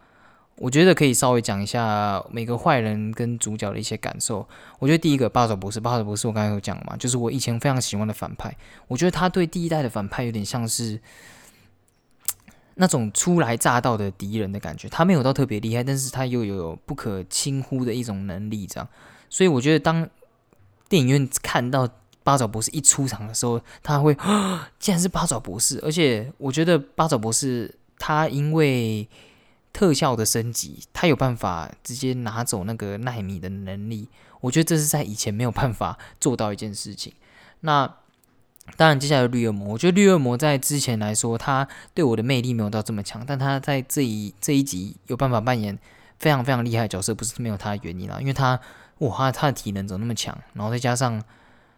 [0.58, 4.48] 我觉得可以稍微讲一下每个坏人跟主角的一些感受。
[4.78, 8.56] 我觉得第一个八爪博士，八爪博士我刚才有讲嘛，就是我以前非常喜欢的反派。
[8.88, 10.98] 我觉得他对第一代的反派有点像是
[12.76, 14.88] 那种初来乍到的敌人的感觉。
[14.88, 18.88] 他没有到特别厉害，但是他又有不可轻忽的一种能力，这样。
[19.28, 20.08] 所以我觉得当
[20.88, 21.86] 电影院看到
[22.24, 24.16] 八爪博士一出场的时候，他会
[24.80, 29.06] 竟然是八爪博士，而且我觉得八爪博士他因为。
[29.76, 34.08] 特效的升级，他有办法直接拿走那个纳米的能力，
[34.40, 37.12] 我觉得这是在以前没有办法做到一件事情。
[37.60, 37.96] 那
[38.74, 45.78] 当然接下来绿恶魔，我觉得绿恶魔在之前来说，他对我的魅力没有到这么强，但他在这一这一集有办法扮演
[46.18, 48.58] 非常非常厉害的角色，不是没有他的原因啦，因为他
[49.00, 51.22] 哇，他他的体能怎么那么强，然后再加上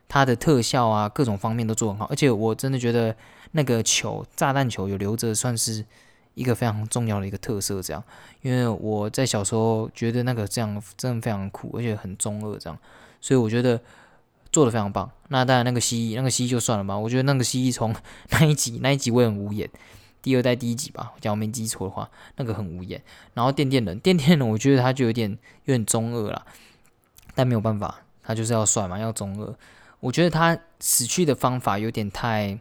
[0.06, 3.16] 他的特效啊，各种方面都做很好，而且我真的觉得
[3.50, 5.84] 那个球炸弹球有留着，算是
[6.38, 8.02] 一个非常重要的一个特色，这样，
[8.42, 12.78] 因为我在小时候觉得那个这样真的非常酷，而且很中二这样，
[13.20, 13.80] 所以我觉得。
[14.50, 16.96] 做的非常棒，那当然那个蜥蜴，那个蜥蜴就算了吧。
[16.96, 17.94] 我觉得那个蜥蜴从
[18.32, 19.68] 那一集那一集我很无言，
[20.22, 23.00] 第二代第一集吧，假如没记错的话，那个很无言。
[23.34, 25.30] 然后电电人，电电人，我觉得他就有点
[25.66, 26.46] 有点中二了，
[27.34, 29.54] 但没有办法，他就是要帅嘛，要中二。
[30.00, 32.58] 我觉得他死去的方法有点太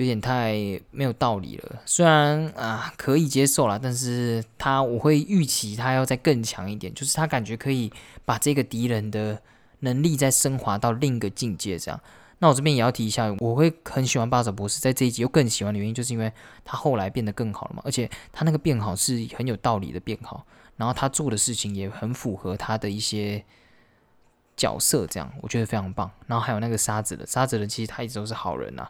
[0.00, 0.52] 有点太
[0.90, 7.92] 没有道理了，虽然啊可以接受了，但是他我会预期他要再更强一点，就是他感觉可以
[8.24, 9.40] 把这个敌人的。
[9.82, 11.98] 能力再升华到另一个境界，这样。
[12.40, 16.30] 那我这边也要提一下，我会很喜欢八爪博士，在这一集又更喜欢的原因，就是因为
[16.66, 20.44] 他后来变得更好了嘛，而且他那个变好是很有道理的变好，
[20.76, 23.42] 然后他做的事情也很符合他的一些
[24.54, 26.10] 角色，这样我觉得非常棒。
[26.26, 28.86] 然后还有那个沙子的沙子人，其实他一直都是好人呐。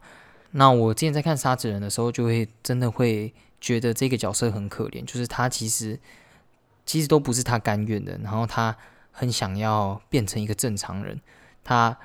[0.52, 5.98] 那我之前在看沙子人的时候，就会真的会觉得这个角色很可怜，就是他其实
[6.84, 8.76] 其实都不是他甘愿的，然后他。
[9.12, 11.20] 很想要变成一个正常人，
[11.64, 11.98] 他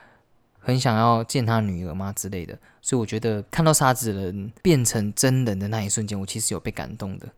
[0.59, 7.29] 很想要见他女儿吗之类的，所以我觉得看到沙子人变成真人的那一瞬间，我其实有被感动的。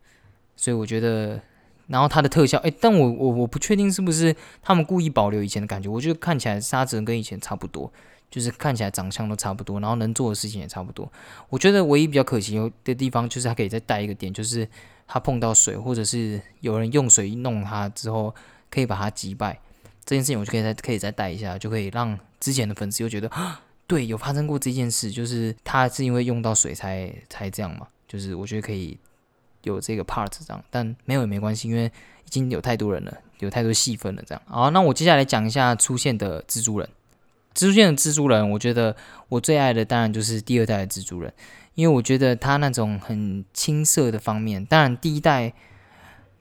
[0.56, 1.40] 所以我觉得，
[1.86, 5.88] 然后他的特效，哎，但我我我不确定是不是他们故意保留以前的感觉。
[5.88, 7.92] 我觉得看起来沙子人跟以前差不多，
[8.30, 11.10] 就是看起来长相都差不多，然后能做的事情也差不多。
[11.48, 14.68] 我觉得唯一比较可惜的地方，就是他可以再带一个点，就是
[15.06, 18.34] 他碰到水，或者是有人用水弄他之后。
[18.70, 19.58] 可以把他击败
[20.04, 28.98] 这件事情，我就可以再可以再带一下，就可以让之前的粉丝又觉得啊， 对，有发生过这件事，就是他是因为用到水才才这样嘛，就是我觉得可以
[29.62, 34.42] 有这个 part 这样，但没有也没关系，因为已经有太多人了，有太多戏份了这样。
[34.44, 36.86] 好，那我接下来讲一下出现的蜘蛛人，
[37.54, 38.96] 出现的蜘蛛人，我觉得
[39.28, 41.32] 我最爱的当然就是第二代的蜘蛛人，
[41.74, 45.52] 因为我觉得他那种很青涩的方面，当然第一代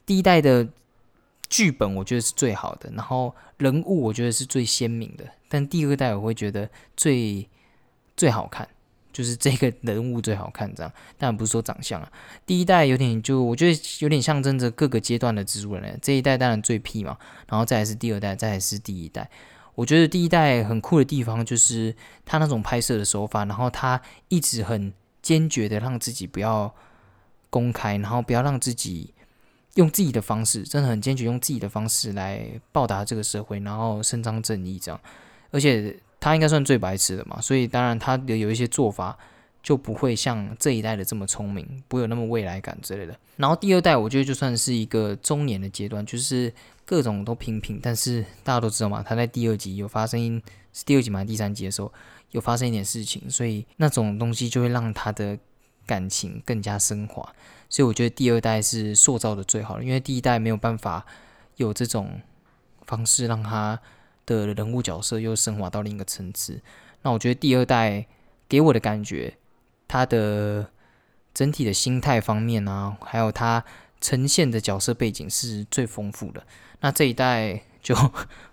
[0.06, 0.68] 第一代的。
[1.50, 7.48] 剧本我觉得是最好的，然后人物我觉得是最鲜明的，但第二代我会觉得最
[8.18, 8.68] 最好看，
[9.14, 12.12] 就是这个人物最好看这样，当然不是说长相啊。
[12.46, 17.18] 第一代有点就我觉得有点象征着各个阶段的蜘蛛人，这一代当然最屁嘛，
[17.48, 19.30] 然后再来是第二代，再来是第一代。
[19.78, 26.74] 我觉得第一代很酷的地方就是他那种拍摄的手法，然后他一直很坚决的让自己不要
[27.50, 29.14] 公开，然后不要让自己。
[29.76, 35.00] 用自己的方式，真的很坚决，用自己的方式来报答这个社会，然后伸张正义这样。
[35.52, 39.16] 而且他应该算最白痴的嘛，所以当然他的有一些做法
[39.68, 43.14] 就不会像这一代的这么聪明，不会有那么未来感之类的。
[43.36, 46.54] 然后第二代我觉得就算是一个中年的阶段，就是
[46.86, 51.92] 各种都平平，但是大家都知道嘛，他在第二集有发生，是第二集嘛，第三集的时候
[52.32, 55.38] 有发生一点事情，所以那种东西就会让他的
[55.86, 57.22] 感情更加升华。
[57.68, 61.06] 所以我觉得第二代是塑造的最好的，因为第一代没有办法
[61.58, 62.22] 有这种
[62.86, 63.78] 方式让他
[64.26, 66.62] 的人物角色又升华到另一个层次。
[67.02, 68.08] 那我觉得第二代
[68.48, 69.36] 给我的感觉，
[69.88, 70.70] 他的
[71.34, 73.64] 整体的心态方面啊，还有他
[74.02, 76.44] 呈现的角色背景是最丰富的。
[76.82, 77.96] 那这一代就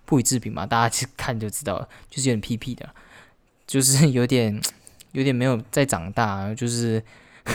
[0.05, 2.89] 不予置评嘛，大家去看就知道了，就是有点屁屁的，
[3.67, 4.61] 就是有点
[5.13, 7.03] 有点没有在长大，就是。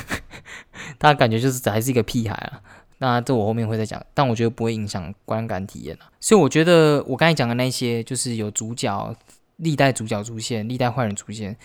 [1.00, 2.62] 他感觉就是还是一个屁孩啊，
[2.98, 6.06] 那这我后面会再讲，但我觉得不会影响观感体验啊。
[6.20, 9.12] 所以我觉得我刚才讲的那些，就是有主角
[9.56, 11.56] 历代主角出现，历代坏人出现，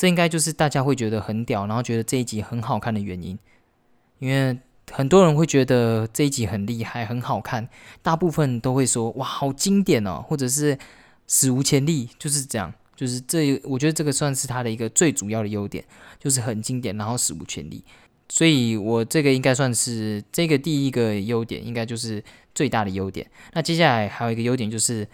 [0.00, 3.38] 这应该就是大家会觉得很屌，然后觉得这一集很好看的原因。
[4.18, 4.58] 因为
[4.90, 7.68] 很多人会觉得这一集很厉害、很好看，
[8.00, 10.78] 大部分都会说哇好经典哦，或者是
[11.28, 12.72] 史无前例，就是这样。
[12.96, 15.84] 就是这，我觉得这个算是它的一个最主要的优点，
[16.18, 17.84] 就是很经典，然后史无前例。
[18.30, 23.30] 所以我这个应该算是这个第一个优点，应该就是最大的优点。
[23.52, 25.06] 那接下来还有一个优点就是，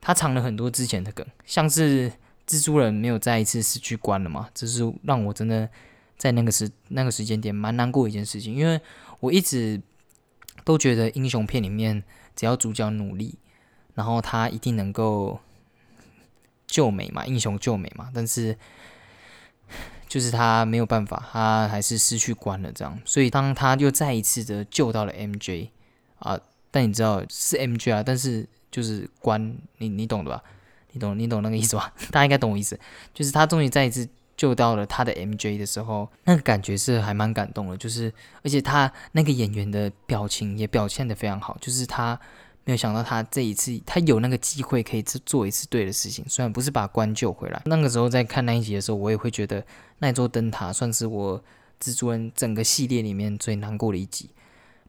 [0.00, 2.10] 它藏了很多之前的梗，像是
[2.58, 5.68] 蜘蛛人没有再一次失去关了嘛，这是让我真的
[6.18, 8.80] 在那个时那个时间点蛮难过一件事情，因为
[9.20, 9.80] 我一直
[10.64, 12.02] 都觉得英雄片里面
[12.36, 13.38] 只要主角努力，
[13.94, 15.40] 然后他一定能够。
[16.64, 18.56] 救美嘛，英雄救美嘛，但是
[20.08, 22.98] 就是他没有办法，他还是失去关了这样。
[23.04, 25.68] 所以当他又再一次的救到了 MJ
[26.18, 30.42] 啊，但你知道是 MJ 啊，但是就是关，你你懂的吧？
[30.92, 31.92] 你懂你懂那个意思吧？
[32.10, 32.78] 大家应该懂我意思，
[33.12, 37.76] 就是他终于再一次救到了他的 MJ 的时候，那个感觉是还蛮感动的。
[37.76, 42.18] 就是而且他那个演员的表情也表现的非常好，就是他
[42.64, 47.60] 没有想到他这一次他有那个机会可以去做一次对的事情，虽然不是把关救回来。
[47.66, 49.64] 那个时候在看那一集的时候，我也会觉得
[49.98, 51.42] 那座灯塔算是我
[51.80, 54.30] 蜘蛛人整个系列里面最难过的一集。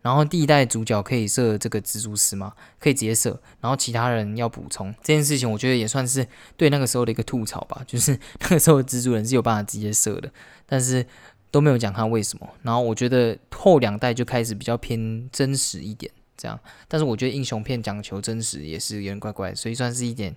[0.03, 2.53] 然后第一代主角可以射这个蜘蛛丝吗？
[2.77, 7.81] 可以直接射，然后其他人要补充这件事情，我觉得也算是对那个时候的一个吐槽吧。
[7.87, 10.29] 就是那个时候蜘蛛人是有办法直接射的，
[10.65, 11.05] 但是
[11.49, 12.47] 都没有讲他为什么。
[12.63, 16.59] 然后我觉得后两代就开始比较偏真实一点，这样。
[16.89, 20.35] 但是我觉得英雄片讲求真实也是有点怪怪，所以算是一点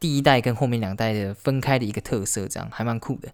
[0.00, 3.28] 第一代跟后面两代的分开的一个特色，这样还蛮酷的。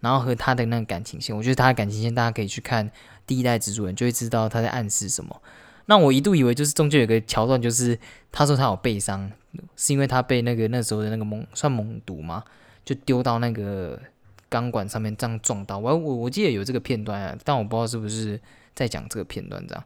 [0.00, 2.90] 然后和他的那个感情线，我觉得他的感情线大家可以去看。
[3.26, 5.42] 第一代蜘蛛人就会知道他在暗示什么。
[5.84, 7.98] 那我一度以为就是中间有个桥段，就是
[8.32, 9.30] 他说他有背伤，
[9.76, 12.42] 是因为他被那个那时候的那个猛算猛毒吗？
[12.86, 14.00] 就丢到那个
[14.48, 15.76] 钢管上面这样撞到。
[15.76, 18.40] 我我我记得有这个片段啊，但我不知道是不是
[18.74, 19.84] 在讲这个片段这样。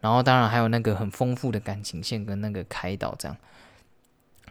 [0.00, 3.36] 然后当然还有那个很丰富的感情线跟那个开导这样。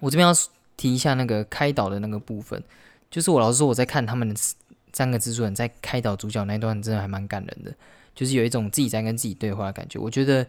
[0.01, 0.31] 我这边要
[0.77, 2.63] 提一下那个开导的那个部分，
[3.09, 4.35] 就是我老实说我在看他们的
[4.93, 7.73] 三个蜘蛛人在开导主角那一段，真的还蛮感人的。
[8.15, 9.97] 就是有一种自己在跟自己对话的感觉。
[9.97, 10.45] 我觉得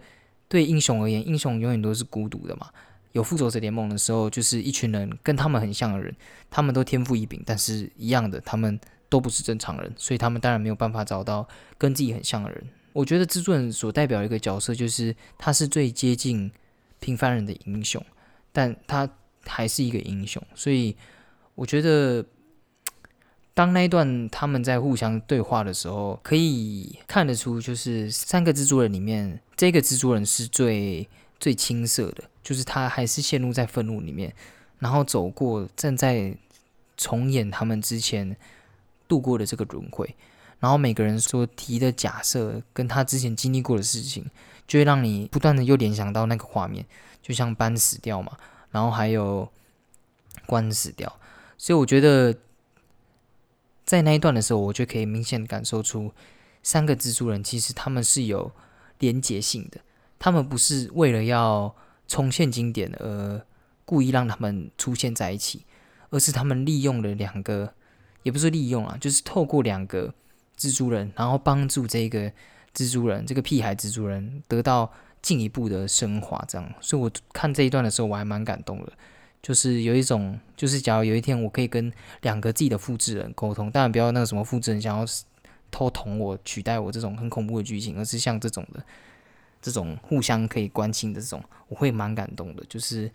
[0.48, 2.68] 对英雄而言，英雄永远都是孤独的嘛。
[3.12, 6.12] 有复仇者联盟的时候，就是一群人跟他们很像的人，
[6.50, 11.46] 他们都天赋异禀，但是一样的，他们都不是正常人，所以他们当然没有办法找到
[11.78, 12.64] 跟自己很像的人。
[12.92, 16.50] 我觉得蜘蛛人所代表一个角色，就是他是最接近
[16.98, 18.04] 平凡人的英雄，
[18.50, 19.08] 但他
[19.44, 20.96] 还是一个英雄，所以
[21.54, 22.24] 我觉得。
[23.60, 31.06] 当那一段他们在互相对话的时候，可以看得出，就是三个蜘蛛人里面，这个蜘蛛人是最
[31.38, 34.32] 最青涩的，就是他还是陷入在愤怒里面，
[34.78, 36.34] 然后走过正在
[36.96, 38.34] 重演他们之前
[39.06, 40.16] 度过的这个轮回，
[40.58, 44.24] 然后每个人所提的假设跟他之前经历过的事情，
[44.66, 46.86] 就会让你不断的又联想到那个画面，
[47.20, 48.38] 就像班死掉嘛，
[48.70, 49.46] 然后还有
[50.46, 51.14] 关死掉，
[51.58, 52.34] 所以我觉得。
[53.90, 56.12] 在那一段的时候，我就可以明显感受出，
[56.62, 58.52] 三个蜘蛛人其实他们是有
[59.00, 59.80] 连结性的，
[60.16, 61.74] 他们不是为了要
[62.06, 63.44] 重现经典而
[63.84, 65.66] 故意让他们出现在一起，
[66.10, 67.74] 而是他们利用了两个，
[68.22, 70.14] 也不是利用啊，就是透过两个
[70.56, 72.30] 蜘蛛人，然后帮助这个
[72.72, 78.92] 蜘蛛人，这个屁孩蜘蛛人得到进一步的升华，这样，所以我看这一段的时候，我还蛮感动的。
[79.42, 81.90] 就是有一种，就是假如有一天我可以跟
[82.22, 85.04] 两个自己的复制人沟通，当然不要那个什么复制人想要
[85.70, 88.84] 偷捅我、取代我这种很恐怖的剧情，而是像这种的
[89.62, 92.64] 这种互相可以关心的这种，我会蛮感动的。
[92.68, 93.10] 就是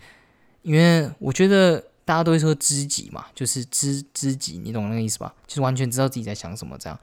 [0.63, 5.33] 因为我觉得大家都会说知己嘛，就是知知己，你懂那个意思吧？
[5.45, 6.99] 就是完全知道自己在想什么这样。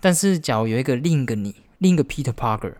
[0.00, 2.74] 但是假如有一个另一个你，另一个 Peter Parker，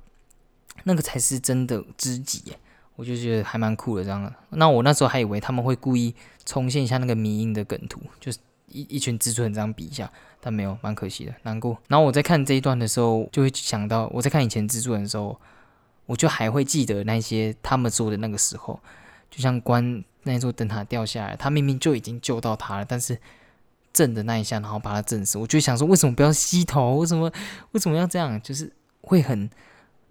[0.85, 2.59] 那个才是真的知己耶。
[2.98, 4.34] 我就觉得还蛮酷的这样的。
[4.50, 6.12] 那我那时候还以为他们会故意
[6.44, 11.78] 重现一下那个迷音的梗图，就是一一群蜘蛛人这样比一下，但没有，蛮可惜的，难过。
[11.87, 15.40] 然后我在看这一段的时候，就会想到我在看以前蜘蛛人的时候，
[16.06, 18.80] 我就还会记得那些他们说的那个时候，
[19.30, 23.16] 就像关那座灯塔掉下来，他明明就已经救到他了，但是
[23.92, 26.96] 震的那一下，然后把他震死，我就想说，为什么不要吸头？
[26.96, 27.32] 为什么
[27.70, 28.42] 为什么要这样？
[28.42, 29.48] 就是会很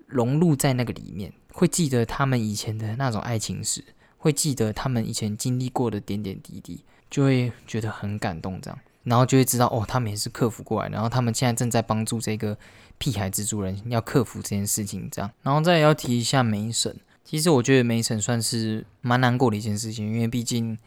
[0.07, 1.31] 融入在那个里面。
[1.53, 3.83] 会记得他们以前的那种爱情史，
[4.19, 12.55] 会记得他们以前经历过的点点滴滴，就会觉得很感动，这样，然后就会知道哦，他们也是克服过来，然后他们现在正在帮助这个
[12.99, 20.77] 屁孩蜘蛛人要克服这件事情，这样，然后再要提一下梅婶，其实我觉得梅婶算是蛮难过的一件事情，因为毕竟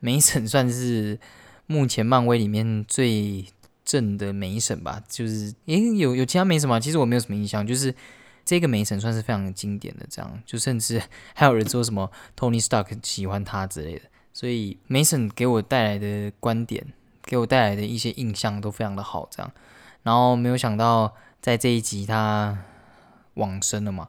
[0.00, 1.16] 梅婶算是
[1.68, 3.44] 目前漫威里面最
[3.84, 6.80] 正的梅婶吧，就是诶有有其他梅婶吗？
[6.80, 7.94] 其实我没有什么印象，就是。
[8.44, 11.00] 这个梅森算是非常经典的，这样就甚至
[11.34, 14.02] 还有人说什么 Tony Stark 喜欢他之类的，
[14.32, 16.84] 所以梅婶给我带来的观点，
[17.22, 19.52] 给我带来的一些印象都非常的好，这样。
[20.02, 22.58] 然后没有想到在这一集他
[23.34, 24.08] 往生了嘛，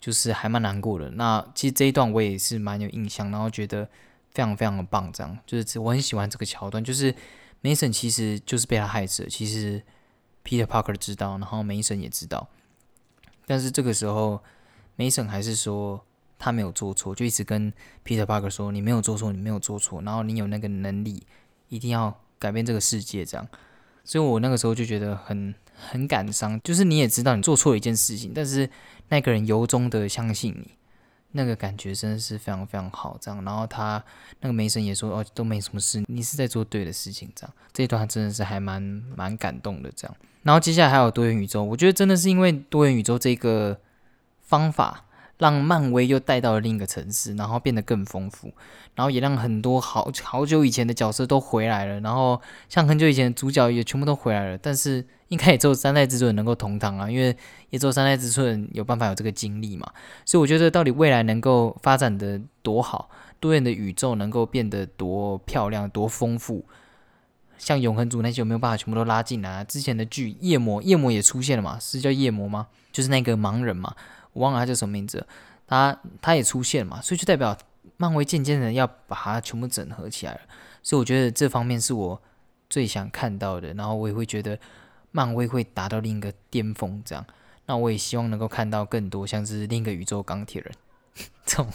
[0.00, 1.10] 就是还蛮难过的。
[1.10, 3.88] 那其实这一段我也是蛮有印象，然后觉得
[4.32, 7.14] 非常非常的棒，这样就是我很喜欢这个桥段，就是
[7.60, 9.80] 梅婶其实就是被他害死，其实
[10.44, 12.48] Peter Parker 知道，然后梅森也知道。
[13.46, 14.42] 但是这个时候，
[14.96, 16.04] 梅婶还是说
[16.38, 17.72] 他没有做错，就一直跟
[18.04, 21.22] Peter Parker 说：“你没有做错，你没有做错，然后你有那个能力，
[21.68, 23.46] 一定要改变这个世界。”这样，
[24.04, 26.60] 所以我那个时候就觉得很很感伤。
[26.62, 28.68] 就是你也知道你做错了一件事情，但是
[29.08, 30.72] 那个人由衷的相信你，
[31.32, 33.16] 那个感觉真的是非常非常好。
[33.20, 34.02] 这样，然后他
[34.40, 37.30] 那个梅神也说哦，都没什么事，你是在做对的事情。
[37.34, 38.82] 这样，这一段真的是还蛮
[39.16, 39.90] 蛮感动的。
[39.94, 43.78] 这样，然后接下来还有多元宇宙，我觉得真的是因为多元宇宙这个
[44.40, 45.04] 方法。
[45.38, 48.52] 让漫威又带到了另一个层次，然后变得更丰富，
[48.94, 54.58] 然后也让很多好好久以前的角色都回来了，然后像很久以前主角也全部都回来了。
[54.58, 57.36] 但是应该也只有三代之尊能够同堂啊，因为
[57.70, 59.90] 也只有三代之尊有办法有这个经历嘛。
[60.24, 66.64] 所以我觉得到底未来能够发展的多好，多元的宇宙能够变得多漂亮、多丰富，
[67.62, 69.62] 像永恒族那些有没有办法全部都拉进来？
[69.64, 71.78] 之前的剧夜魔，夜魔也出现了嘛？
[71.78, 72.66] 是叫夜魔吗？
[72.90, 73.94] 就是那个盲人嘛。
[74.32, 75.24] 我忘了他叫什么名字，
[75.68, 77.56] 他他也出现了嘛，所以就代表
[77.98, 80.40] 漫威渐渐的要把它全部整合起来了。
[80.82, 82.20] 所以我觉得这方面是我
[82.68, 84.58] 最想看到的，然后我也会觉得
[85.12, 87.24] 漫威会达到另一个巅峰，这样。
[87.66, 90.72] 那我也希望能够看到更多像是另一个宇宙钢铁人
[91.46, 91.68] 这种，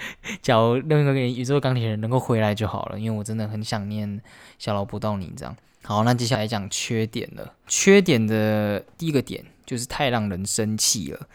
[0.42, 4.20] 假如另一个宇宙钢铁人能够回来就好了，因为我真的很想念
[4.58, 5.56] 小老婆到你这样。
[5.82, 7.54] 好，那接下来讲缺点了。
[7.66, 11.26] 缺点的第一个点就是太让人生气了。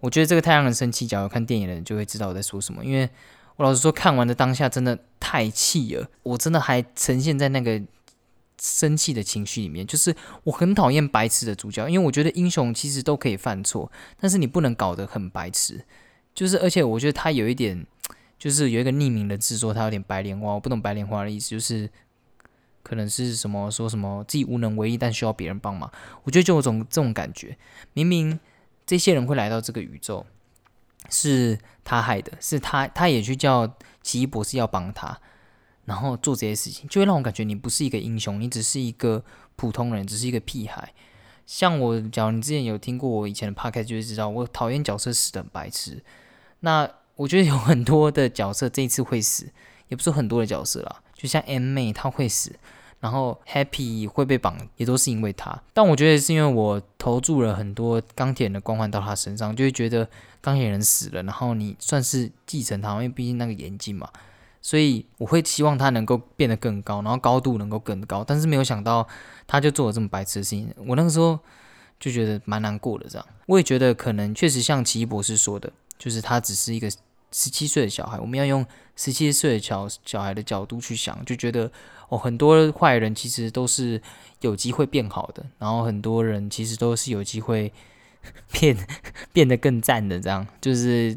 [0.00, 2.84] 我觉得这个太让人生气，假如看电影的人就会知道我在说什么。
[2.84, 3.08] 因为
[3.56, 7.82] 我老实说，看完的当下真的太气了，我真的还呈现在那个
[8.60, 9.84] 生气的情绪里面。
[9.86, 10.14] 就是
[10.44, 15.84] 我很讨厌白痴的主角，因为我觉得英雄其实都可以犯错，但是你不能搞得很白痴。
[16.32, 17.84] 就是而且我觉得他有一点，
[18.38, 20.52] 就是有一个匿名的制作，他有点白莲花。
[20.52, 21.90] 我不懂白莲花的意思，就是
[22.82, 25.90] 可能是什么说什么自己无能为力，但需要别人帮忙。
[26.22, 27.56] 我觉得就有种这种感觉，
[27.92, 28.38] 明明。
[28.86, 30.24] 这些人会来到这个宇宙，
[31.10, 33.70] 是他害的，是他，他也去叫
[34.00, 35.20] 奇异博士要帮他，
[35.84, 39.22] 然后做这些事情，就会让我感觉你不是一个英雄，你只是一个
[39.56, 40.94] 普通人，只是一个屁孩。
[41.44, 46.02] 像我，假如你之前有听过我以前的 podcast，就会知道我讨厌角色死的白痴。
[46.60, 49.46] 那我觉得有很多的角色这一次会死，
[49.88, 52.52] 也不是很多的角色啦，就像 M 妹她会死。
[53.00, 55.56] 然后 Happy 会被绑，也都是因为他。
[55.72, 60.08] 但我觉得是因为我投注了很多钢铁人的光环到他身上，就会觉得
[60.40, 64.10] 钢铁人死了，然后你算是继承他，因为毕竟那个眼镜嘛，
[64.60, 68.24] 所以我会希望他能够变得更高，然后高度能够更高。
[68.24, 69.06] 但是没有想到
[69.46, 71.38] 他就做了这么白痴的事情，我那个时候
[72.00, 73.06] 就觉得蛮难过的。
[73.08, 76.90] 这样，我也觉得可能确实像奇异博士说的，就是他只是一个
[77.32, 78.64] 十七岁的小孩，我们要用
[78.96, 81.70] 十七岁的小小孩的角度去想，就觉得。
[82.10, 84.00] 哦，很多坏人其实都是
[84.40, 87.70] 有机会变好的，然后很多人其实都是有机会
[88.50, 88.74] 变
[89.30, 91.14] 变得更赞的，这样就是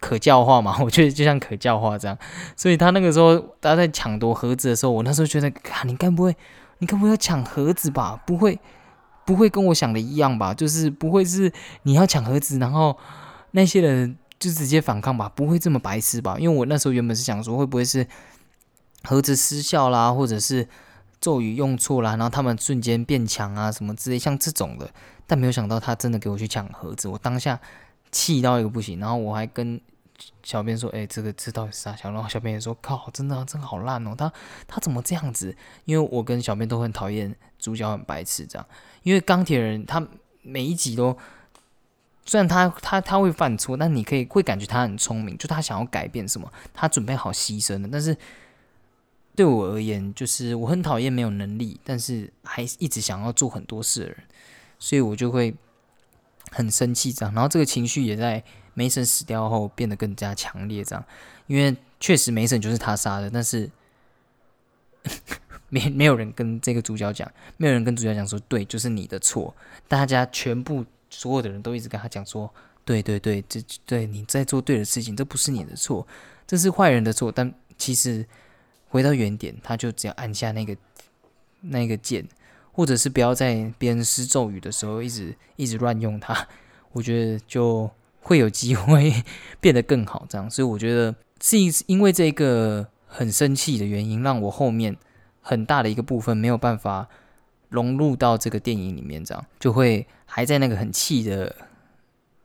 [0.00, 0.76] 可教化嘛。
[0.84, 2.18] 我觉得就像可教化这样，
[2.54, 6.36] 所以他那个时候他在抢夺盒子的时候，我那时候觉得，啊，你该不会，
[6.80, 8.22] 你该不会要抢盒子吧？
[8.26, 8.60] 不会，
[9.24, 10.52] 不会跟我想的一样吧？
[10.52, 11.50] 就是不会是
[11.84, 12.94] 你要抢盒子，然后
[13.52, 15.28] 那些人就直接反抗吧？
[15.34, 16.36] 不会这么白痴吧？
[16.38, 18.06] 因为我那时候原本是想说，会不会是？
[19.06, 20.66] 盒子失效啦，或者是
[21.20, 24.90] 咒语用错啦，然后他们瞬间变强啊，什么之类，像这种的。
[25.26, 27.60] 但没有想到他真的给我去抢盒子，我当下
[28.10, 28.98] 气到一个不行。
[28.98, 29.78] 然后我还跟
[30.42, 34.14] 小编说：“哎，这个这到底是啥？”然后小编也说：“靠，真的真好烂哦！
[34.16, 34.32] 他
[34.66, 35.54] 他怎么这样子？”
[35.84, 38.66] 因为我跟小编都很讨厌主角很白痴这样。
[39.02, 40.02] 因为钢铁人他
[40.40, 41.14] 每一集都
[42.24, 48.16] 虽然他他他会犯错，但你可以会感觉他很聪明，就他想要改变什么，他准备好牺牲的，但是。
[49.36, 54.16] 对我而言，就是我很讨厌没有能力，但是还一直想要做很多事的人，
[54.78, 55.52] 所以我就会
[56.52, 57.34] 很生气这样。
[57.34, 58.40] 然后这个情绪也在
[58.74, 61.04] 梅森死掉后变得更加强烈这样，
[61.48, 63.68] 因为确实梅森就是他杀的，但是
[65.68, 69.52] 没没有人跟这个主角讲，没有人跟主角讲说对，就是你的错。
[69.88, 70.84] 大家全部
[71.14, 72.52] 所有的人都一直跟他讲说，
[72.84, 76.06] 对对对，这对你在做对的事情，这不是你的错，
[76.46, 77.30] 这是坏人的错。
[77.32, 78.26] 但其实。
[78.94, 80.76] 回到原点，他就只要按下那个
[81.62, 82.24] 那个键，
[82.70, 86.46] 或者是不要在别人施咒语的时候一直一直乱用它，
[86.92, 87.90] 我觉得就
[88.20, 89.12] 会有机会
[89.60, 90.24] 变得更好。
[90.28, 91.56] 这样，所以我觉得是
[91.86, 94.96] 因为这个很生气的原因，让我后面
[95.40, 97.08] 很大的一个部分没有办法
[97.70, 101.54] 融入到这个电影里面，这样就会还在那个很气的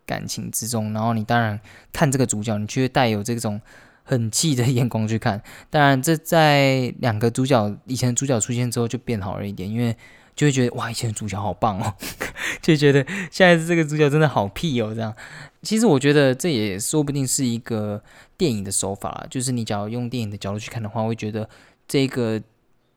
[0.06, 0.94] 感情之中。
[0.94, 1.60] 然后你当然
[1.92, 3.60] 看这个主角，你就会带有这种。
[4.02, 9.96] 很气的眼光去看，当然这在两个主角以前的主角出现之后就变好了一点，因为
[10.36, 11.94] 就会觉得哇，以前的主角好棒哦，
[12.60, 15.14] 就觉得现在这个主角真的好屁哦，这样。
[15.62, 18.02] 其实我觉得这也说不定是一个
[18.36, 21.48] 电影的手法，就是你只要用电影的角度去看的话，会觉得
[21.88, 22.42] 这个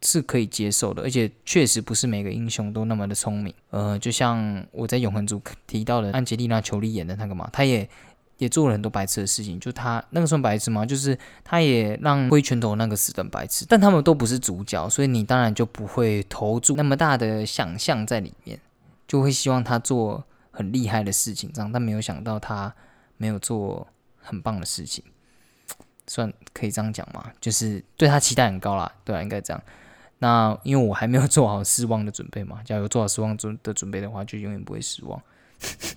[0.03, 3.55] 是可以接受的，而且确实不是每个英雄都那么的聪明。
[3.71, 7.89] 呃，就像我在永恒族提到的安吉丽娜·裘丽演的那个嘛，她也。
[8.39, 9.61] 也做了很多白痴的事情。
[9.61, 10.85] 就他那个算白痴吗？
[10.85, 18.59] 就是他也让挥拳头那个死等白痴，但他们都不是主角，所以你当然就不会投注那么大的想象在里面，
[19.07, 21.71] 就会希望他做很厉害的事情，这样。
[21.71, 22.75] 但没有想到他
[23.17, 23.87] 没有做
[24.21, 25.05] 很棒的事情，
[26.09, 27.31] 算可以这样讲吗？
[27.41, 29.63] 就是对他期待很高啦，对啊，应该这样。
[30.23, 35.21] 那因为我还没有做好失望的准备嘛，假如做好失望准的准备的话，就永远不会失望。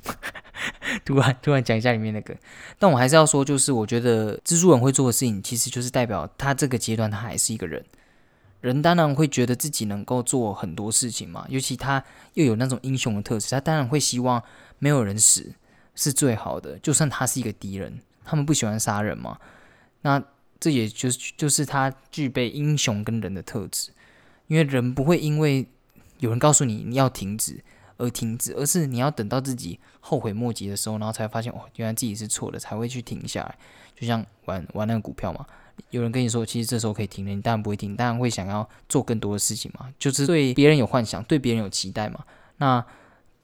[1.05, 2.35] 突然突然讲一下里面那个，
[2.79, 7.85] 但我还是要说，就是我觉得蜘蛛人会做的事情，其实就是代表他这个阶段他还是一个人。
[8.61, 12.03] 人当然会觉得自己能够做很多事情嘛，尤其他
[12.33, 14.41] 又有那种英雄的特质，他当然会希望
[14.79, 15.53] 没有人死
[15.93, 19.37] 是最好的，就算他是一个敌人，他们不喜欢杀人嘛。
[20.01, 20.23] 那
[20.59, 23.91] 这也就是就是他具备英雄跟人的特质。
[24.47, 25.65] 因为人不会因为
[26.19, 27.63] 有人告诉你你要停止
[27.97, 33.57] 而停止，而是你要等到自己后悔莫及的时候，然后才发现哦，原来自己是错的，才会去停下来。
[33.95, 35.45] 就像玩玩那个股票嘛，
[35.89, 42.25] 有人跟你说，其实这时候可以停了，你当然不会停，当然会想要做更多的事情嘛，就是对别人有幻想，对别人有期待嘛。
[42.57, 42.85] 那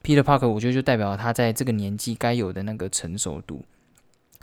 [0.02, 3.64] Peter Parker 我觉得就代表他在这个年纪该有的那个成熟度。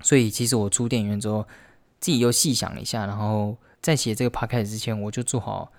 [0.01, 1.45] 所以其实我出电影院之后，
[1.99, 5.71] 自己又细想一下，然后在写这个 p 开始之前，我就做好。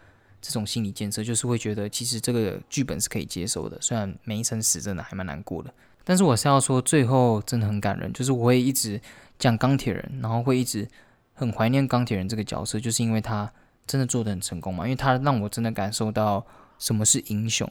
[0.42, 3.76] 这种心理建设就是会觉得，其实这个剧本是可以接受的。
[3.80, 5.72] 虽然每一生死真的还蛮难过的，
[6.02, 8.10] 但是我是要说，最后真的很感人。
[8.12, 8.98] 就是我会一直
[9.38, 10.88] 讲钢铁人，然后会一直
[11.34, 13.52] 很怀念钢铁人这个角色，就是因为他
[13.86, 14.84] 真的做的很成功嘛。
[14.84, 16.46] 因为他让我真的感受到
[16.78, 17.70] 什么是英雄。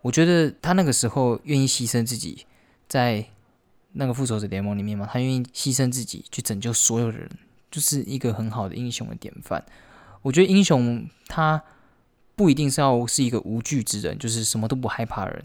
[0.00, 2.46] 我觉得他那个时候愿意牺牲自己，
[2.88, 3.24] 在
[3.92, 7.30] 那个复仇者联盟里面嘛，他愿意牺牲自己去拯救所有的人，
[7.70, 9.64] 就是一个很好的英雄的典范。
[10.22, 11.62] 我觉得英雄他。
[12.34, 15.44] 不一定是要是一个无惧之人，就是什么都不害怕的人，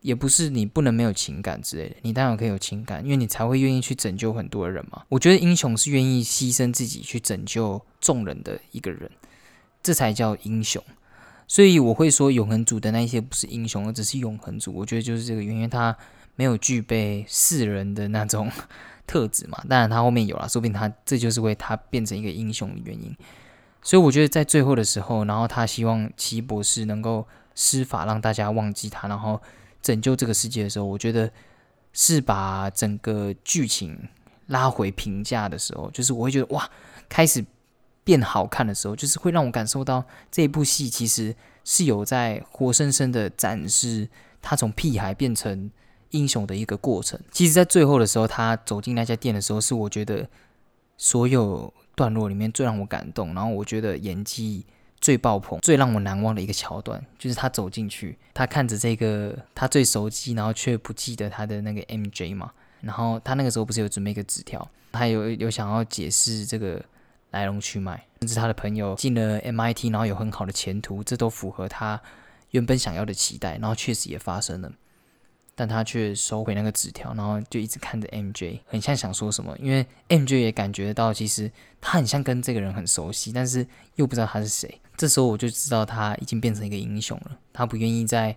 [0.00, 5.02] 也不是你不能没有情感之类的，你当然可以有情感，因为你才会愿意去拯救很多人嘛。
[5.08, 9.10] 我觉得英雄是愿意牺牲自己去拯救众人的一个人，
[9.82, 10.82] 这才叫英雄。
[11.46, 14.72] 所以我会说，永恒族的那一些不是英雄，而只是永恒族。
[14.72, 15.96] 我觉得就是这个原因，他
[16.36, 18.50] 没有具备世人的那种
[19.06, 19.62] 特质嘛。
[19.68, 23.14] 当然他后面有了，说不定他这就是为他变成一个英雄的原因。
[23.84, 29.40] 所以我觉得在最后的时候，然后他希望奇异博士能够施法让大家忘记他，然后
[29.82, 31.30] 拯救这个世界的时候，我觉得
[31.92, 34.08] 是把整个剧情
[34.46, 36.66] 拉回平价的时候，就是我会觉得哇，
[37.10, 37.44] 开始
[38.02, 44.08] 变好看的时候，就是会让我感受到这部戏其实是有在活生生的展示
[44.40, 45.70] 他从屁孩变成
[46.10, 47.20] 英雄的一个过程。
[47.30, 50.26] 其实，在最后的时候，他走进那家店的时候，是我觉得
[50.96, 51.70] 所有。
[51.94, 54.64] 段落里面最让我感动，然后我觉得演技
[55.00, 66.82] 最爆棚、最让我难忘的一个桥段，就是他走进去，他看着这个他最熟悉，然后却不记得他的那个 MJ 嘛，然后他那个时候不是有准备一个纸条，他有有想要解释这个
[67.30, 72.00] 来龙去脉，甚至他的朋友进了 MIT，然后有很好的前途，这都符合他
[72.50, 74.72] 原本想要的期待，然后确实也发生了。
[75.56, 79.56] 但他却收回那个纸条，然后就一直看着 MJ，很像想说什么。
[79.60, 81.50] 因为 MJ 也感觉到，其实
[81.80, 84.80] 他很像跟这个人很熟悉，但是又不知道他是谁。
[84.96, 87.38] 这时候我就知道他已经变成一个英雄了。
[87.52, 88.36] 他不愿意再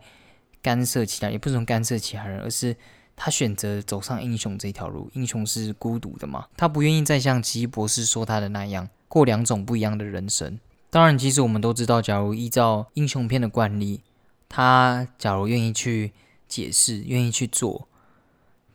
[0.62, 2.76] 干涉其他，也不是说干涉其他人，而是
[3.16, 5.10] 他选择走上英雄这条路。
[5.14, 6.46] 英雄是孤独的嘛？
[6.56, 10.60] 他不愿意再像奇异博士说他的那样，过两种不一样的人生。
[10.92, 14.02] 当然，其实我们都知道，假如依照英雄片的惯例，
[14.48, 16.14] 他假如愿意去。
[16.48, 17.88] 解释愿意去做，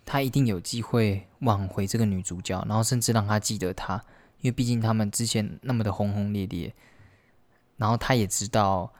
[0.04, 3.96] 他一定有机会挽回这个女主角，然后甚至让她记得他，
[4.40, 6.74] 因为毕竟他们之前那么的轰轰烈烈，
[7.76, 8.92] 然后他也知道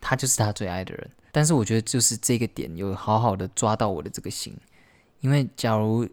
[0.00, 1.10] 他就是他最爱的人。
[1.32, 4.56] 但是我觉得就是这个点有好好的抓到我的这个心，
[5.20, 6.08] 因为假如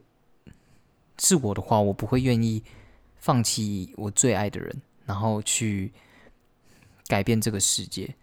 [1.19, 2.63] 是我的话，我不会愿意
[3.17, 5.91] 放弃我最爱的人，然后去
[7.07, 8.15] 改变这个世界。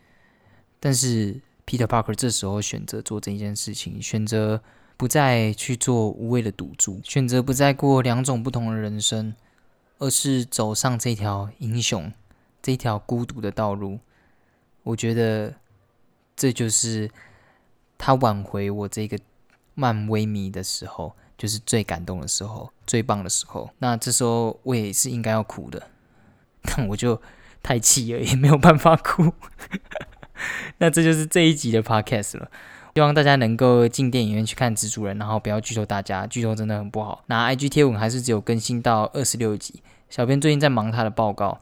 [0.80, 1.40] 但是。
[1.68, 4.62] Peter Parker 这时候选择做这件事情，选择
[4.96, 9.34] 不再去做无谓的赌注，选择不再过两种不同的人生，
[9.98, 12.10] 而是走上这条英雄、
[12.62, 13.98] 这条孤独的道路。
[14.82, 15.54] 我觉得
[16.34, 17.10] 这就是
[17.98, 19.18] 他挽回我这个
[19.74, 23.68] 漫威迷的时候，就是最感动的时候、最棒的时候。
[23.76, 25.90] 那这时候我也是应该要哭的，
[26.62, 27.20] 但我就
[27.62, 29.34] 太气了，也没有办法哭。
[30.78, 32.50] 那这就是这一集的 podcast 了，
[32.94, 37.22] 希望大家能够进电影院去看蜘蛛人，然后不要剧透大家，剧透真的很不好。
[37.26, 41.60] 那 IG 贴文还是只有更新到二十六集，小编最近在忙他的报告，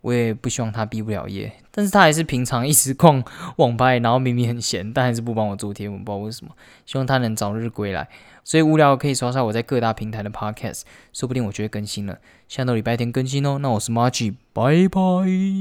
[0.00, 3.22] 我也不希望他毕不了业，但是他还是平常一直逛
[3.56, 6.52] 网吧，然后明明很闲，但还是不帮我做贴文，不知道为什么。
[6.84, 8.08] 希望他能早日归来。
[8.44, 12.18] 所以无聊可以刷刷我在各大平台的 podcast，说不定我就会更新了。
[12.46, 13.58] 下周礼拜天更新哦。
[13.58, 15.56] 那我是 Margie，拜拜。